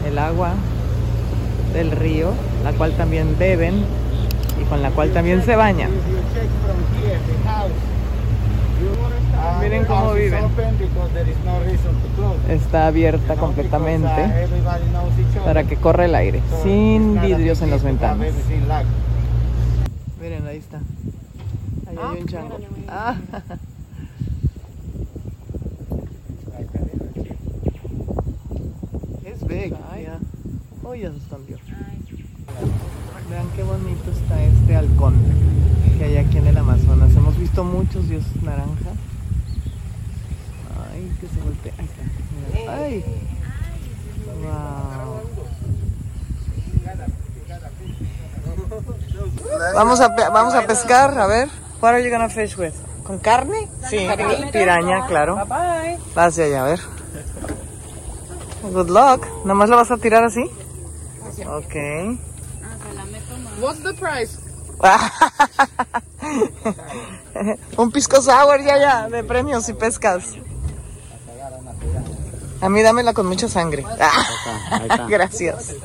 el 0.07 0.19
agua 0.19 0.53
del 1.73 1.91
río, 1.91 2.31
la 2.63 2.73
cual 2.73 2.91
también 2.93 3.35
beben 3.39 3.83
y 4.61 4.63
con 4.65 4.81
la 4.83 4.91
cual 4.91 5.11
también 5.11 5.43
se 5.43 5.55
bañan. 5.55 5.89
Miren 9.61 9.85
cómo 9.85 10.13
viven. 10.13 10.43
Está 12.49 12.87
abierta 12.87 13.35
completamente 13.35 14.47
para 15.43 15.63
que 15.63 15.77
corra 15.77 16.05
el 16.05 16.13
aire, 16.13 16.41
sin 16.63 17.19
vidrios 17.21 17.61
en 17.61 17.71
las 17.71 17.81
ventanas. 17.81 18.27
Ahí 20.55 20.61
está. 20.61 20.79
Ahí 21.85 21.97
hay 22.01 22.21
un 22.21 22.27
chango. 22.29 22.57
Ah. 22.87 23.17
Es 29.25 29.45
big. 29.45 29.75
yeah. 29.99 30.17
Oh, 30.81 30.95
ya 30.95 31.11
se 31.11 31.17
escondió. 31.17 31.57
Vean 33.29 33.47
qué 33.53 33.63
bonito 33.63 34.11
está 34.11 34.41
este 34.45 34.75
halcón 34.77 35.15
que 35.97 36.05
hay 36.05 36.15
aquí 36.15 36.37
en 36.37 36.47
el 36.47 36.57
Amazonas. 36.57 37.13
Hemos 37.13 37.37
visto 37.37 37.65
muchos 37.65 38.07
dioses 38.07 38.41
naranja. 38.41 38.91
Ay, 40.89 41.11
que 41.19 41.27
se 41.27 41.41
voltea. 41.41 41.73
Ahí 41.77 41.85
está. 41.85 42.03
Mira. 42.53 42.77
Ay. 42.77 43.03
Wow. 44.41 45.19
Vamos 49.75 49.99
a, 50.01 50.15
pe- 50.15 50.29
vamos 50.29 50.53
a 50.53 50.65
pescar, 50.65 51.17
a 51.17 51.27
ver. 51.27 51.49
What 51.81 51.93
are 51.93 52.03
you 52.03 52.09
gonna 52.11 52.29
fish 52.29 52.57
with? 52.57 52.73
¿Con 53.03 53.19
carne? 53.19 53.67
Sí, 53.89 54.07
piraña, 54.51 55.05
claro. 55.07 55.35
bye. 55.45 55.97
Va 56.17 56.25
hacia 56.25 56.45
allá, 56.45 56.61
a 56.63 56.65
ver. 56.65 56.79
Good 58.63 58.89
luck. 58.89 59.25
¿Nomás 59.45 59.69
la 59.69 59.75
vas 59.75 59.91
a 59.91 59.97
tirar 59.97 60.23
así? 60.23 60.43
Ok. 61.47 61.75
What's 63.61 63.83
the 63.83 63.93
price? 63.93 64.37
Un 67.77 67.91
pisco 67.91 68.21
sour 68.21 68.61
ya, 68.61 68.77
ya, 68.77 69.07
de 69.09 69.23
premios 69.23 69.65
si 69.65 69.73
pescas. 69.73 70.23
A 72.61 72.69
mí 72.69 72.81
dámela 72.81 73.13
con 73.13 73.27
mucha 73.27 73.47
sangre. 73.47 73.85
Gracias. 75.09 75.75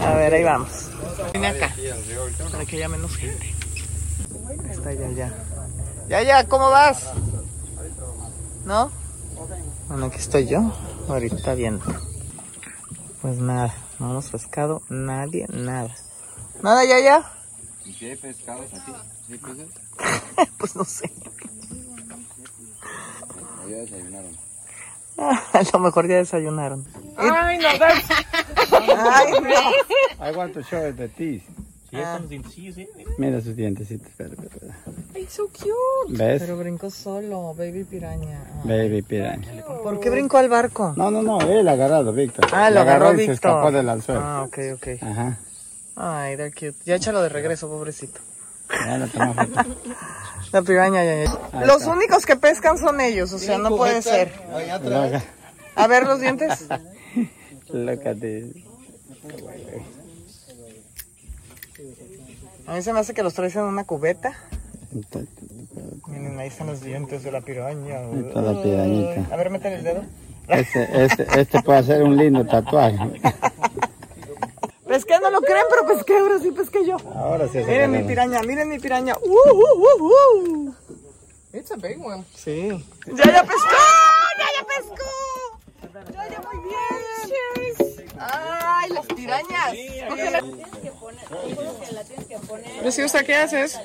A 0.00 0.12
ver, 0.14 0.34
ahí 0.34 0.44
vamos. 0.44 0.88
Vine 1.32 1.46
acá, 1.48 1.74
para 2.50 2.64
que 2.64 2.76
haya 2.76 2.88
menos 2.88 3.16
gente. 3.16 3.54
Está 4.70 4.92
ya, 4.92 5.10
ya. 5.10 5.32
Ya, 6.08 6.22
ya, 6.22 6.46
¿cómo 6.48 6.70
vas? 6.70 7.10
¿No? 8.64 8.90
Bueno, 9.88 10.06
aquí 10.06 10.18
estoy 10.18 10.46
yo, 10.46 10.72
ahorita 11.08 11.54
viendo. 11.54 11.84
Pues 13.20 13.38
nada, 13.38 13.74
no 13.98 14.10
hemos 14.10 14.30
pescado 14.30 14.82
nadie, 14.88 15.46
nada. 15.48 15.94
Nada, 16.62 16.84
ya, 16.84 17.00
ya. 17.00 17.32
¿Y 17.84 17.92
qué 17.94 18.16
pescados 18.16 18.66
aquí? 18.74 18.92
Pues 20.58 20.76
no 20.76 20.84
sé. 20.84 21.12
¿O 23.64 23.68
ya 23.68 23.76
desayunaron? 23.78 24.36
A 25.18 25.62
lo 25.72 25.78
mejor 25.78 26.08
ya 26.08 26.16
desayunaron. 26.16 26.86
Ay, 27.16 27.58
no, 27.58 27.68
that's 27.78 28.08
Ay, 28.72 29.32
no. 29.40 30.26
I 30.26 30.32
want 30.36 30.54
to 30.54 30.62
show 30.62 30.84
you 30.86 30.92
the 30.94 31.08
teeth. 31.08 31.42
Ah, 31.94 32.18
Mira 33.18 33.42
sus 33.42 33.54
dientecitos. 33.54 34.06
Espera, 34.08 34.30
espera, 34.32 34.74
it's 35.14 35.34
so 35.34 35.46
cute. 35.48 36.16
¿Ves? 36.16 36.40
pero 36.40 36.56
brincó 36.56 36.88
solo, 36.88 37.52
baby 37.54 37.84
piraña. 37.84 38.42
Ah. 38.48 38.60
Baby 38.64 39.02
piraña. 39.02 39.62
¿Por 39.82 40.00
qué 40.00 40.08
brincó 40.08 40.38
al 40.38 40.48
barco? 40.48 40.94
No, 40.96 41.10
no, 41.10 41.22
no, 41.22 41.42
él 41.42 41.68
agarrado, 41.68 42.14
Víctor. 42.14 42.46
Ah, 42.50 42.70
lo 42.70 42.76
Le 42.76 42.80
agarró 42.80 43.08
y 43.08 43.16
se 43.16 43.16
Víctor. 43.18 43.34
escapó 43.34 43.70
del 43.70 43.88
anzuelo. 43.90 44.22
Ah, 44.24 44.42
ok, 44.46 44.58
ok. 44.76 45.02
Ajá. 45.02 45.38
Ay, 45.94 46.36
they're 46.36 46.50
cute. 46.50 46.78
Ya 46.86 46.94
échalo 46.94 47.20
de 47.20 47.28
regreso, 47.28 47.68
pobrecito. 47.68 48.20
Ya. 48.72 49.08
La 50.52 50.62
piraña, 50.62 51.04
ya, 51.04 51.24
ya. 51.24 51.64
Los 51.64 51.82
está. 51.82 51.92
únicos 51.92 52.26
que 52.26 52.36
pescan 52.36 52.78
son 52.78 53.00
ellos, 53.00 53.32
o 53.32 53.38
sea, 53.38 53.58
no 53.58 53.76
puede 53.76 54.02
ser. 54.02 54.32
Loca. 54.84 55.22
A 55.74 55.86
ver 55.86 56.04
los 56.04 56.20
dientes. 56.20 56.66
Loca 57.72 58.14
de... 58.14 58.52
A 62.66 62.74
mí 62.74 62.82
se 62.82 62.92
me 62.92 63.00
hace 63.00 63.14
que 63.14 63.22
los 63.22 63.34
traes 63.34 63.56
en 63.56 63.62
una 63.62 63.84
cubeta. 63.84 64.34
Miren, 66.06 66.38
ahí 66.38 66.48
están 66.48 66.66
los 66.66 66.82
dientes 66.82 67.22
de 67.22 67.32
la 67.32 67.40
piraña. 67.40 67.98
Ahí 67.98 68.24
está 68.26 68.42
la 68.42 68.62
pirañita. 68.62 69.34
A 69.34 69.36
ver, 69.36 69.50
métele 69.50 69.76
el 69.76 69.84
dedo. 69.84 70.04
Este, 70.48 71.04
este, 71.04 71.40
este 71.40 71.62
puede 71.62 71.78
hacer 71.78 72.02
un 72.02 72.16
lindo 72.16 72.44
tatuaje. 72.44 72.98
No 75.22 75.30
lo 75.30 75.40
creen, 75.40 75.64
pero 75.70 75.86
pesqué, 75.86 76.18
ahora 76.18 76.38
sí 76.40 76.50
pesqué 76.50 76.84
yo. 76.84 76.96
Ahora 77.14 77.46
sí. 77.48 77.58
Miren 77.58 77.92
mi 77.92 78.02
piraña, 78.02 78.42
miren 78.42 78.68
mi 78.68 78.78
piraña. 78.80 79.16
Uh, 79.22 79.50
uh, 79.52 79.72
uh, 79.86 80.02
uh. 80.02 80.74
It's 81.52 81.70
a 81.70 81.76
big 81.76 82.04
one. 82.04 82.24
Sí. 82.34 82.84
¡Ya, 83.06 83.24
ya 83.24 83.44
pescó! 83.44 83.82
¡Ya, 84.38 84.46
ya 84.56 84.64
pescó! 84.66 85.10
¡Ya, 86.12 86.28
ya, 86.28 86.40
muy 86.40 86.58
bien! 86.64 86.78
¡Ay, 88.18 88.90
las 88.90 89.06
pirañas! 89.06 89.72
Preciosa, 92.80 93.22
¿qué 93.22 93.36
haces? 93.36 93.78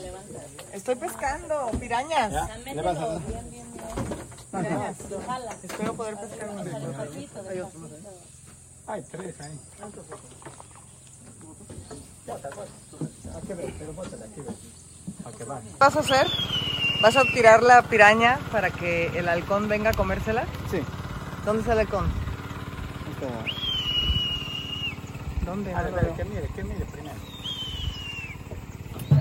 Estoy 0.73 0.95
pescando 0.95 1.69
pirañas. 1.79 2.49
Pirañas. 2.63 3.27
Espero 5.63 5.93
poder 5.93 6.15
pescar. 6.17 6.49
Hay 8.87 9.01
tres 9.03 9.41
ahí. 9.41 9.59
¿Qué 15.37 15.43
vas 15.79 15.95
a 15.95 15.99
hacer? 15.99 16.27
¿Vas 17.01 17.15
a 17.15 17.23
tirar 17.33 17.61
la 17.63 17.83
piraña 17.83 18.39
para 18.51 18.69
que 18.71 19.07
el 19.17 19.29
halcón 19.29 19.67
venga 19.69 19.91
a 19.91 19.93
comérsela? 19.93 20.45
Sí. 20.69 20.79
¿Dónde 21.45 21.61
está 21.61 21.73
el 21.73 21.79
halcón? 21.79 22.11
¿Dónde? 25.45 25.73
Ah, 25.73 25.83
No 25.83 25.89
lo 25.91 25.97
espera, 25.97 26.07
veo. 26.07 26.15
que 26.17 26.25
mire, 26.25 26.47
que 26.55 26.63
mire 26.63 26.85
primero. 26.85 27.15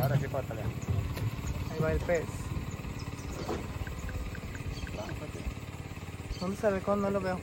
Ahora 0.02 0.18
sí, 0.18 0.26
pártale. 0.28 0.62
Ahí 0.62 1.78
va 1.82 1.92
el 1.92 2.00
pez. 2.00 2.24
¿Dónde 6.40 6.54
está 6.56 6.68
el 6.68 6.74
halcón? 6.74 7.02
No 7.02 7.10
lo 7.10 7.20
veo. 7.20 7.38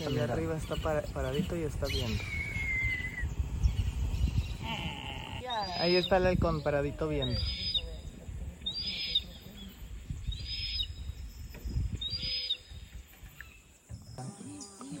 Y 0.00 0.04
allá 0.04 0.24
arriba 0.24 0.56
está 0.56 0.76
para- 0.76 1.02
paradito 1.02 1.56
y 1.56 1.62
está 1.62 1.86
viendo. 1.86 2.22
Ahí 5.80 5.96
está 5.96 6.18
el 6.18 6.26
halcón 6.26 6.62
paradito 6.62 7.08
viendo. 7.08 7.40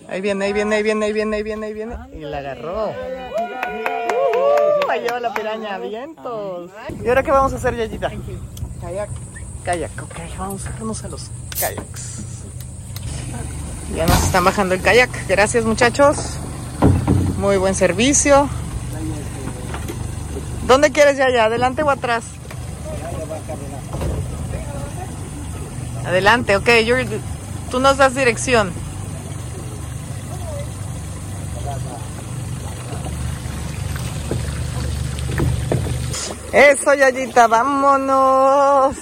Ahí 0.08 0.20
viene, 0.20 0.46
ahí 0.46 0.52
viene, 0.52 0.76
ahí 0.76 0.82
viene, 0.82 1.06
ahí 1.06 1.12
viene, 1.12 1.36
ahí 1.36 1.42
viene, 1.42 1.66
ahí 1.66 1.74
viene. 1.74 1.96
Y 2.12 2.20
la 2.20 2.38
agarró. 2.38 2.90
Uh, 2.90 4.90
ahí 4.90 5.00
lleva 5.02 5.20
la 5.20 5.34
piraña, 5.34 5.78
vientos. 5.78 6.70
¿Y 7.04 7.08
ahora 7.08 7.22
qué 7.22 7.30
vamos 7.30 7.52
a 7.52 7.56
hacer, 7.56 7.76
Yayita? 7.76 8.10
Kayak. 8.80 9.10
Kayak, 9.64 10.02
ok, 10.02 10.14
vamos 10.38 10.66
a 10.66 10.70
irnos 10.70 11.04
a 11.04 11.08
los 11.08 11.30
kayaks. 11.60 12.37
Ya 13.94 14.06
nos 14.06 14.22
están 14.22 14.44
bajando 14.44 14.74
el 14.74 14.82
kayak. 14.82 15.10
Gracias, 15.28 15.64
muchachos. 15.64 16.16
Muy 17.38 17.56
buen 17.56 17.74
servicio. 17.74 18.48
¿Dónde 20.66 20.92
quieres, 20.92 21.16
Yaya? 21.16 21.44
¿Adelante 21.44 21.82
o 21.82 21.90
atrás? 21.90 22.24
Adelante, 26.04 26.56
ok, 26.56 26.68
tú 27.70 27.80
nos 27.80 27.96
das 27.98 28.14
dirección. 28.14 28.72
Eso, 36.52 36.94
Yayita, 36.94 37.46
vámonos. 37.46 38.96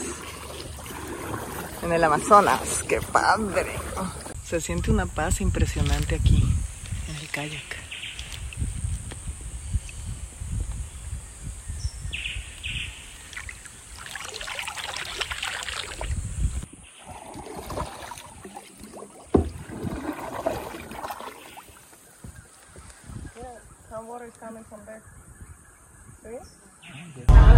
En 1.82 1.92
el 1.92 2.02
Amazonas, 2.02 2.82
qué 2.88 3.00
padre. 3.00 3.72
Se 4.48 4.60
siente 4.60 4.92
una 4.92 5.06
paz 5.06 5.40
impresionante 5.40 6.14
aquí, 6.14 6.40
en 7.08 7.16
el 7.16 7.28
kayak. 7.30 7.60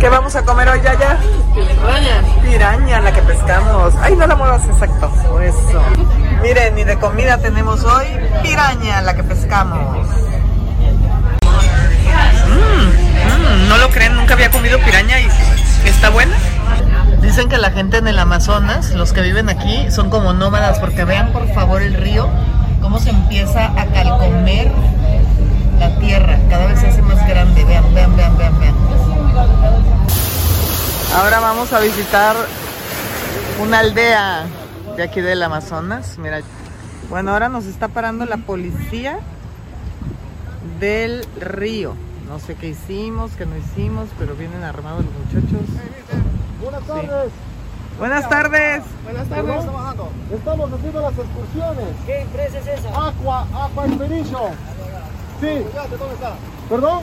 ¿Qué 0.00 0.08
vamos 0.08 0.34
a 0.36 0.44
comer 0.44 0.68
hoy, 0.68 0.80
Yaya? 0.80 1.18
Piraña. 1.54 2.42
Piraña, 2.42 3.00
la 3.02 3.12
que 3.12 3.20
pescamos. 3.20 3.94
Ay, 3.96 4.16
no 4.16 4.26
la 4.26 4.36
muevas 4.36 4.64
exacto. 4.66 5.40
Eso. 5.40 6.07
Miren, 6.42 6.74
ni 6.76 6.84
de 6.84 6.98
comida 6.98 7.38
tenemos 7.38 7.82
hoy. 7.84 8.06
Piraña, 8.42 9.02
la 9.02 9.14
que 9.14 9.24
pescamos. 9.24 10.06
Mm, 12.46 13.64
mm, 13.64 13.68
no 13.68 13.78
lo 13.78 13.90
creen, 13.90 14.14
nunca 14.14 14.34
había 14.34 14.50
comido 14.50 14.78
piraña 14.78 15.18
y 15.20 15.28
está 15.84 16.10
buena. 16.10 16.36
Dicen 17.20 17.48
que 17.48 17.58
la 17.58 17.70
gente 17.70 17.98
en 17.98 18.06
el 18.06 18.18
Amazonas, 18.18 18.92
los 18.92 19.12
que 19.12 19.20
viven 19.22 19.48
aquí, 19.48 19.90
son 19.90 20.10
como 20.10 20.32
nómadas 20.32 20.78
porque 20.78 21.04
vean 21.04 21.32
por 21.32 21.52
favor 21.52 21.82
el 21.82 21.94
río, 21.94 22.28
cómo 22.80 23.00
se 23.00 23.10
empieza 23.10 23.66
a 23.66 23.86
calcomer 23.86 24.70
la 25.80 25.98
tierra, 25.98 26.38
cada 26.48 26.66
vez 26.66 26.80
se 26.80 26.88
hace 26.88 27.02
más 27.02 27.26
grande. 27.26 27.64
Vean, 27.64 27.92
vean, 27.94 28.16
vean, 28.16 28.38
vean, 28.38 28.60
vean. 28.60 28.74
Ahora 31.16 31.40
vamos 31.40 31.72
a 31.72 31.80
visitar 31.80 32.36
una 33.60 33.80
aldea 33.80 34.46
de 34.98 35.04
aquí 35.04 35.20
del 35.20 35.40
Amazonas. 35.44 36.18
Mira, 36.18 36.40
bueno, 37.08 37.32
ahora 37.32 37.48
nos 37.48 37.66
está 37.66 37.86
parando 37.86 38.26
la 38.26 38.36
policía 38.36 39.20
del 40.80 41.24
río. 41.40 41.94
No 42.28 42.40
sé 42.40 42.56
qué 42.56 42.70
hicimos, 42.70 43.30
qué 43.38 43.46
no 43.46 43.56
hicimos, 43.56 44.08
pero 44.18 44.34
vienen 44.34 44.64
armados 44.64 45.04
los 45.04 45.14
muchachos. 45.14 45.66
Buenas 46.60 46.84
tardes. 46.84 47.32
Buenas 47.96 48.28
tardes. 48.28 48.82
Buenas 49.04 49.28
tardes. 49.28 49.64
Estamos 50.32 50.72
haciendo 50.72 51.00
las 51.00 51.12
excursiones. 51.12 51.88
¿Qué 52.04 52.20
empresa 52.20 52.58
es 52.58 52.66
esa? 52.66 52.88
Aqua, 52.88 53.46
Aqua 53.54 53.86
Expedition. 53.86 54.52
Sí. 55.40 55.64
¿Dónde 55.96 56.14
está? 56.14 56.34
¿Perdón? 56.68 57.02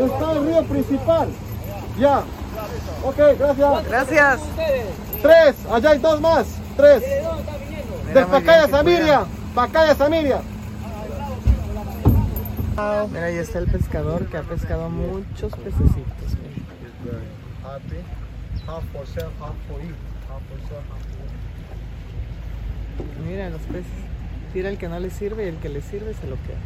Está 0.00 0.32
el 0.32 0.46
río 0.46 0.64
principal. 0.64 1.28
Ya. 1.96 2.18
Ok, 3.04 3.16
gracias. 3.38 3.86
Gracias. 3.88 4.40
Tres. 5.26 5.56
Allá 5.70 5.90
hay 5.90 5.98
dos 5.98 6.20
más. 6.20 6.46
Tres. 6.76 7.02
De 7.02 7.16
muy 7.16 8.14
bien, 8.14 8.26
Pacaya 8.30 8.66
qué 8.66 8.70
Samiria. 8.70 9.24
Pacaya 9.54 9.94
Samiria. 9.94 10.40
Mira, 13.10 13.24
ahí 13.24 13.36
está 13.36 13.58
el 13.58 13.66
pescador 13.66 14.26
que 14.26 14.36
ha 14.36 14.42
pescado 14.42 14.88
muchos 14.88 15.52
pececitos. 15.52 16.36
mira. 17.02 17.18
Happy. 17.64 17.96
Half 18.66 18.84
for 18.92 19.06
sale, 19.06 19.32
half 19.40 19.56
for 19.66 19.80
eat. 19.80 19.96
Half 20.28 20.42
for 20.48 20.58
sale, 20.68 20.84
half 20.90 21.02
for 21.02 21.26
eat. 22.98 23.26
Mira 23.26 23.50
los 23.50 23.62
peces. 23.62 23.86
Tira 24.52 24.68
el 24.68 24.78
que 24.78 24.88
no 24.88 25.00
le 25.00 25.10
sirve 25.10 25.46
y 25.46 25.48
el 25.48 25.56
que 25.56 25.68
le 25.68 25.80
sirve 25.80 26.14
se 26.14 26.26
lo 26.28 26.36
queda. 26.36 26.60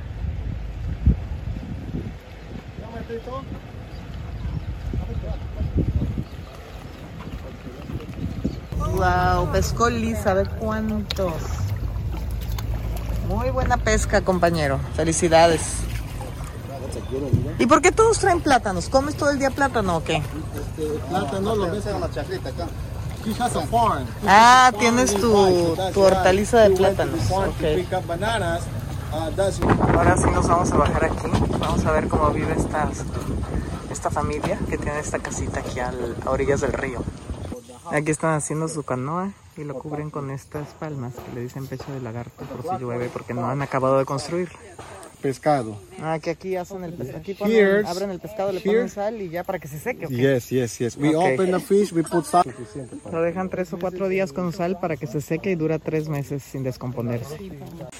Wow, 8.94 9.50
pescó 9.52 9.88
Lisa, 9.90 10.32
a 10.32 10.34
ver 10.34 10.48
cuántos. 10.50 11.32
Muy 13.28 13.50
buena 13.50 13.76
pesca, 13.76 14.22
compañero. 14.22 14.80
Felicidades. 14.94 15.60
¿Y 17.58 17.66
por 17.66 17.82
qué 17.82 17.92
todos 17.92 18.18
traen 18.18 18.40
plátanos? 18.40 18.88
¿Comes 18.88 19.16
todo 19.16 19.30
el 19.30 19.38
día 19.38 19.50
plátano 19.50 19.98
o 19.98 20.04
qué? 20.04 20.22
Plátano 21.08 21.54
lo 21.56 21.70
ves 21.70 21.86
en 21.86 22.00
la 22.00 22.10
charrita 22.10 22.48
acá. 22.48 22.66
She 23.24 23.32
has 23.38 23.54
a 23.54 23.60
farm. 23.66 24.06
Ah, 24.26 24.72
tienes 24.78 25.14
tu, 25.14 25.76
tu 25.92 26.00
hortaliza 26.00 26.60
de 26.60 26.70
plátanos. 26.70 27.20
Uh, 27.30 27.42
Ahora 29.12 30.16
sí 30.16 30.30
nos 30.32 30.48
vamos 30.48 30.72
a 30.72 30.76
bajar 30.76 31.04
aquí. 31.04 31.28
Vamos 31.58 31.84
a 31.84 31.92
ver 31.92 32.08
cómo 32.08 32.30
vive 32.30 32.54
esta, 32.56 32.88
esta 33.90 34.10
familia 34.10 34.58
que 34.70 34.78
tiene 34.78 35.00
esta 35.00 35.18
casita 35.18 35.60
aquí 35.60 35.80
a 35.80 35.92
orillas 36.26 36.62
del 36.62 36.72
río. 36.72 37.02
Aquí 37.92 38.10
están 38.10 38.34
haciendo 38.34 38.68
su 38.68 38.82
canoa 38.82 39.32
y 39.56 39.64
lo 39.64 39.74
cubren 39.78 40.10
con 40.10 40.30
estas 40.30 40.68
palmas 40.74 41.12
que 41.14 41.34
le 41.34 41.42
dicen 41.42 41.66
pecho 41.66 41.92
de 41.92 42.00
lagarto 42.00 42.44
por 42.44 42.62
si 42.62 42.82
llueve 42.82 43.08
porque 43.12 43.34
no 43.34 43.48
han 43.50 43.62
acabado 43.62 43.98
de 43.98 44.04
construir. 44.04 44.48
pescado. 45.20 45.78
Ah, 46.00 46.18
que 46.18 46.30
aquí 46.30 46.56
hacen 46.56 46.82
el 46.82 46.94
pescado. 46.94 47.18
Aquí 47.18 47.32
Here's- 47.38 47.82
ponen, 47.82 47.86
abren 47.86 48.10
el 48.10 48.20
pescado, 48.20 48.52
le 48.52 48.60
ponen 48.60 48.88
sal 48.88 49.20
y 49.20 49.28
ya 49.28 49.44
para 49.44 49.58
que 49.58 49.68
se 49.68 49.78
seque. 49.78 50.06
Yes, 50.08 50.48
yes, 50.48 50.78
yes. 50.78 50.96
We 50.96 51.14
Okay. 51.14 51.34
open 51.34 51.50
the 51.50 51.60
fish, 51.60 51.92
we 51.92 52.02
put 52.02 52.24
salt. 52.24 52.46
Lo 53.12 53.20
dejan 53.20 53.50
tres 53.50 53.70
o 53.74 53.78
cuatro 53.78 54.08
días 54.08 54.32
con 54.32 54.50
sal 54.54 54.78
para 54.80 54.96
que 54.96 55.06
se 55.06 55.20
seque 55.20 55.50
y 55.50 55.56
dura 55.56 55.78
tres 55.78 56.08
meses 56.08 56.42
sin 56.42 56.62
descomponerse. 56.62 57.36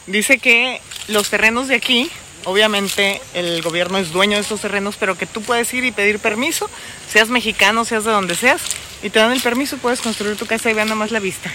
Dice 0.07 0.38
que 0.38 0.81
los 1.09 1.29
terrenos 1.29 1.68
de 1.68 1.74
aquí, 1.74 2.11
obviamente 2.44 3.20
el 3.35 3.62
gobierno 3.62 3.98
es 3.98 4.12
dueño 4.12 4.37
de 4.37 4.42
estos 4.42 4.61
terrenos, 4.61 4.96
pero 4.98 5.16
que 5.16 5.26
tú 5.26 5.42
puedes 5.42 5.72
ir 5.74 5.85
y 5.85 5.92
pedir 5.92 6.18
permiso, 6.18 6.68
seas 7.09 7.29
mexicano, 7.29 7.85
seas 7.85 8.05
de 8.05 8.11
donde 8.11 8.35
seas, 8.35 8.62
y 9.03 9.11
te 9.11 9.18
dan 9.18 9.33
el 9.33 9.40
permiso, 9.40 9.79
puedes 9.79 10.00
construir 10.00 10.37
tu 10.37 10.46
casa 10.46 10.70
y 10.70 10.74
vean 10.74 10.88
nomás 10.88 11.11
la 11.11 11.20
vista. 11.20 11.50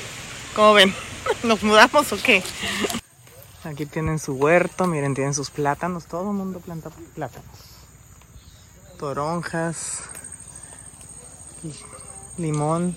¿Cómo 0.55 0.73
ven? 0.73 0.93
¿Nos 1.43 1.63
mudamos 1.63 2.11
o 2.11 2.17
qué? 2.21 2.43
Aquí 3.63 3.85
tienen 3.85 4.19
su 4.19 4.33
huerto, 4.33 4.85
miren, 4.85 5.15
tienen 5.15 5.33
sus 5.33 5.49
plátanos, 5.49 6.05
todo 6.05 6.29
el 6.29 6.37
mundo 6.37 6.59
planta 6.59 6.91
plátanos. 7.15 7.49
Toronjas, 8.99 10.03
limón, 12.37 12.95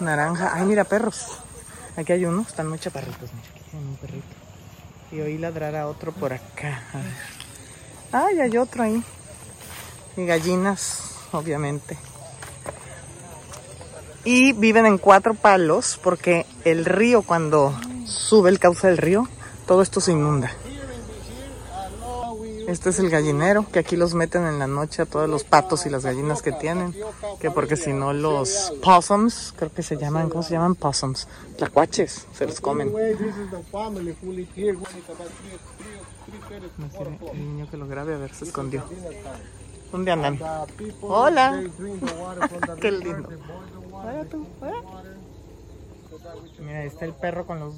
naranja. 0.00 0.52
Ay, 0.54 0.64
mira, 0.64 0.84
perros. 0.84 1.38
Aquí 1.96 2.12
hay 2.12 2.24
uno, 2.24 2.42
están 2.42 2.68
muy 2.68 2.78
chaparritos. 2.78 3.30
Mira, 3.32 3.48
aquí 3.50 3.60
tienen 3.70 3.88
un 3.88 3.96
perrito. 3.96 4.39
Y 5.12 5.20
oí 5.20 5.38
ladrar 5.38 5.74
a 5.76 5.86
otro 5.88 6.12
por 6.12 6.32
acá. 6.32 6.82
Ay, 8.12 8.40
hay 8.40 8.56
otro 8.56 8.82
ahí. 8.82 9.02
Y 10.16 10.24
gallinas, 10.24 11.16
obviamente. 11.32 11.98
Y 14.24 14.52
viven 14.52 14.86
en 14.86 14.98
cuatro 14.98 15.34
palos 15.34 15.98
porque 16.02 16.46
el 16.64 16.84
río, 16.84 17.22
cuando 17.22 17.74
sube 18.06 18.50
el 18.50 18.58
cauce 18.58 18.86
del 18.86 18.98
río, 18.98 19.28
todo 19.66 19.82
esto 19.82 20.00
se 20.00 20.12
inunda. 20.12 20.52
Este 22.70 22.90
es 22.90 23.00
el 23.00 23.10
gallinero, 23.10 23.66
que 23.72 23.80
aquí 23.80 23.96
los 23.96 24.14
meten 24.14 24.46
en 24.46 24.60
la 24.60 24.68
noche 24.68 25.02
a 25.02 25.06
todos 25.06 25.28
los 25.28 25.42
patos 25.42 25.86
y 25.86 25.90
las 25.90 26.04
gallinas 26.04 26.40
que 26.40 26.52
tienen. 26.52 26.94
Que 27.40 27.50
porque 27.50 27.76
si 27.76 27.92
no 27.92 28.12
los 28.12 28.72
possums, 28.80 29.52
creo 29.56 29.72
que 29.72 29.82
se 29.82 29.96
llaman, 29.96 30.28
¿cómo 30.28 30.44
se 30.44 30.52
llaman? 30.52 30.76
Possums. 30.76 31.26
Tlacuaches, 31.56 32.28
se 32.32 32.46
los 32.46 32.60
comen. 32.60 32.92
El 37.32 37.38
niño 37.38 37.68
que 37.68 37.76
lo 37.76 37.88
grabe, 37.88 38.14
a 38.14 38.18
ver, 38.18 38.32
se 38.32 38.44
escondió. 38.44 38.84
¿Dónde 39.90 40.12
andan? 40.12 40.38
Hola. 41.00 41.60
Qué 42.80 42.92
lindo. 42.92 43.30
Mira, 46.60 46.78
ahí 46.78 46.86
está 46.86 47.04
el 47.04 47.14
perro 47.14 47.46
con 47.46 47.58
los 47.58 47.74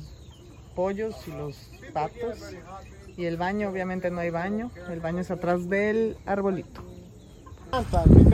pollos 0.74 1.16
y 1.26 1.30
los 1.30 1.56
patos. 1.94 2.38
Y 3.16 3.26
el 3.26 3.36
baño, 3.36 3.68
obviamente 3.68 4.10
no 4.10 4.20
hay 4.20 4.30
baño. 4.30 4.70
El 4.90 5.00
baño 5.00 5.20
es 5.20 5.30
atrás 5.30 5.68
del 5.68 6.16
arbolito. 6.26 6.82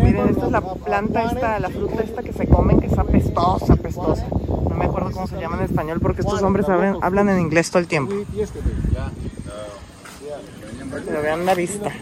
Miren, 0.02 0.28
esta 0.30 0.46
es 0.46 0.52
la 0.52 0.60
planta 0.60 1.24
esta, 1.24 1.60
la 1.60 1.70
fruta 1.70 2.02
esta 2.02 2.22
que 2.22 2.32
se 2.32 2.48
come, 2.48 2.78
que 2.80 2.86
es 2.86 2.98
apestosa, 2.98 3.74
apestosa. 3.74 4.26
No 4.28 4.74
me 4.76 4.86
acuerdo 4.86 5.12
cómo 5.12 5.26
se 5.28 5.38
llama 5.38 5.58
en 5.58 5.64
español 5.64 6.00
porque 6.00 6.22
estos 6.22 6.42
hombres 6.42 6.68
hablan, 6.68 6.96
hablan 7.02 7.28
en 7.28 7.40
inglés 7.40 7.70
todo 7.70 7.78
el 7.80 7.86
tiempo. 7.86 8.14
Pero 11.06 11.22
vean 11.22 11.46
la 11.46 11.54
vista. 11.54 11.92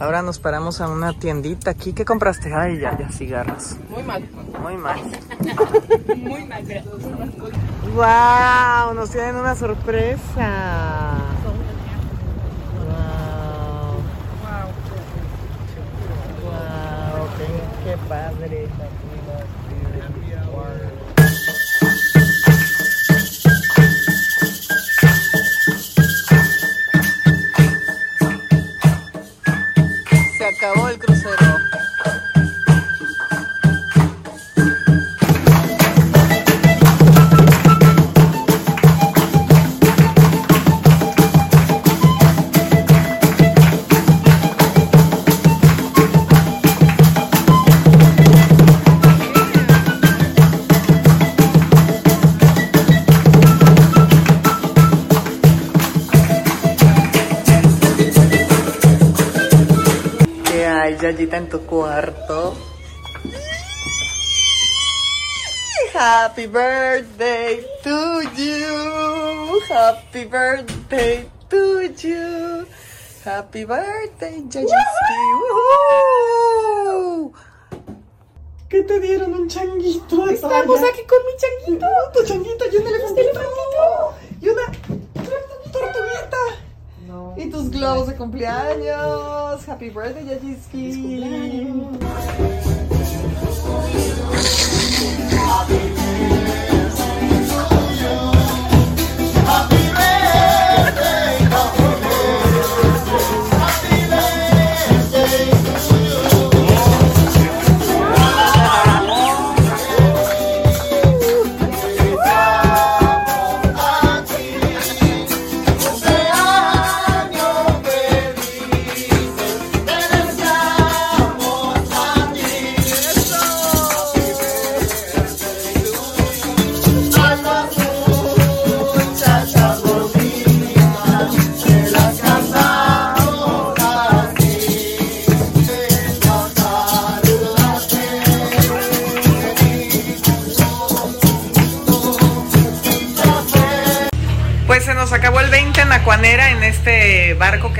Ahora 0.00 0.22
nos 0.22 0.40
paramos 0.40 0.80
a 0.80 0.88
una 0.88 1.12
tiendita 1.12 1.70
aquí. 1.70 1.92
¿Qué 1.92 2.04
compraste? 2.04 2.52
Ay, 2.52 2.78
ya, 2.78 2.98
ya, 2.98 3.08
cigarros. 3.10 3.76
Muy 3.88 4.02
mal. 4.02 4.28
Muy 4.60 4.76
mal. 4.76 4.98
¡Wow! 7.94 8.94
Nos 8.94 9.10
tienen 9.10 9.36
una 9.36 9.54
sorpresa. 9.54 11.18
¡Wow! 12.84 13.94
¡Wow! 16.42 17.28
¡Qué, 17.38 17.90
qué 17.90 17.96
padre! 18.08 18.68
En 61.34 61.48
tu 61.48 61.58
cuarto. 61.66 62.54
Happy 65.92 66.46
birthday 66.46 67.66
to 67.82 68.22
you. 68.36 69.60
Happy 69.68 70.26
birthday 70.26 71.26
to 71.50 71.90
you. 71.98 72.66
Happy 73.24 73.64
birthday. 73.64 74.44
Woohoo. 75.42 77.32
¿Qué 78.68 78.84
te 78.84 79.00
dieron? 79.00 79.34
Un 79.34 79.48
changuito. 79.48 80.28
Estamos 80.28 80.84
aquí 80.84 81.02
con 81.02 81.18
mi 81.26 81.34
changuito. 81.36 81.86
Tu 82.12 82.24
changuito 82.26 82.64
y 82.70 82.76
un 82.76 82.86
elefantito. 82.86 84.14
Y 84.40 84.48
una 84.50 84.66
tortuguita. 85.72 86.63
Y 87.36 87.50
tus 87.50 87.70
globos 87.70 88.08
de 88.08 88.14
cumpleaños. 88.16 89.68
Happy 89.68 89.90
birthday, 89.90 90.24
Yayiski. 90.26 91.24
Pues 95.66 96.43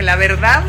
la 0.05 0.17
verdad 0.17 0.62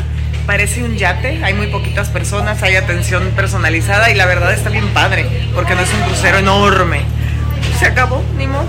parece 0.46 0.82
un 0.82 0.96
yate, 0.96 1.44
hay 1.44 1.54
muy 1.54 1.66
poquitas 1.66 2.08
personas, 2.08 2.62
hay 2.62 2.76
atención 2.76 3.30
personalizada 3.34 4.10
y 4.10 4.14
la 4.14 4.26
verdad 4.26 4.52
está 4.52 4.70
bien 4.70 4.88
padre, 4.88 5.26
porque 5.54 5.74
no 5.74 5.82
es 5.82 5.92
un 5.92 6.00
crucero 6.02 6.38
enorme. 6.38 7.00
Se 7.78 7.86
acabó, 7.86 8.24
ni 8.38 8.46
modo. 8.46 8.66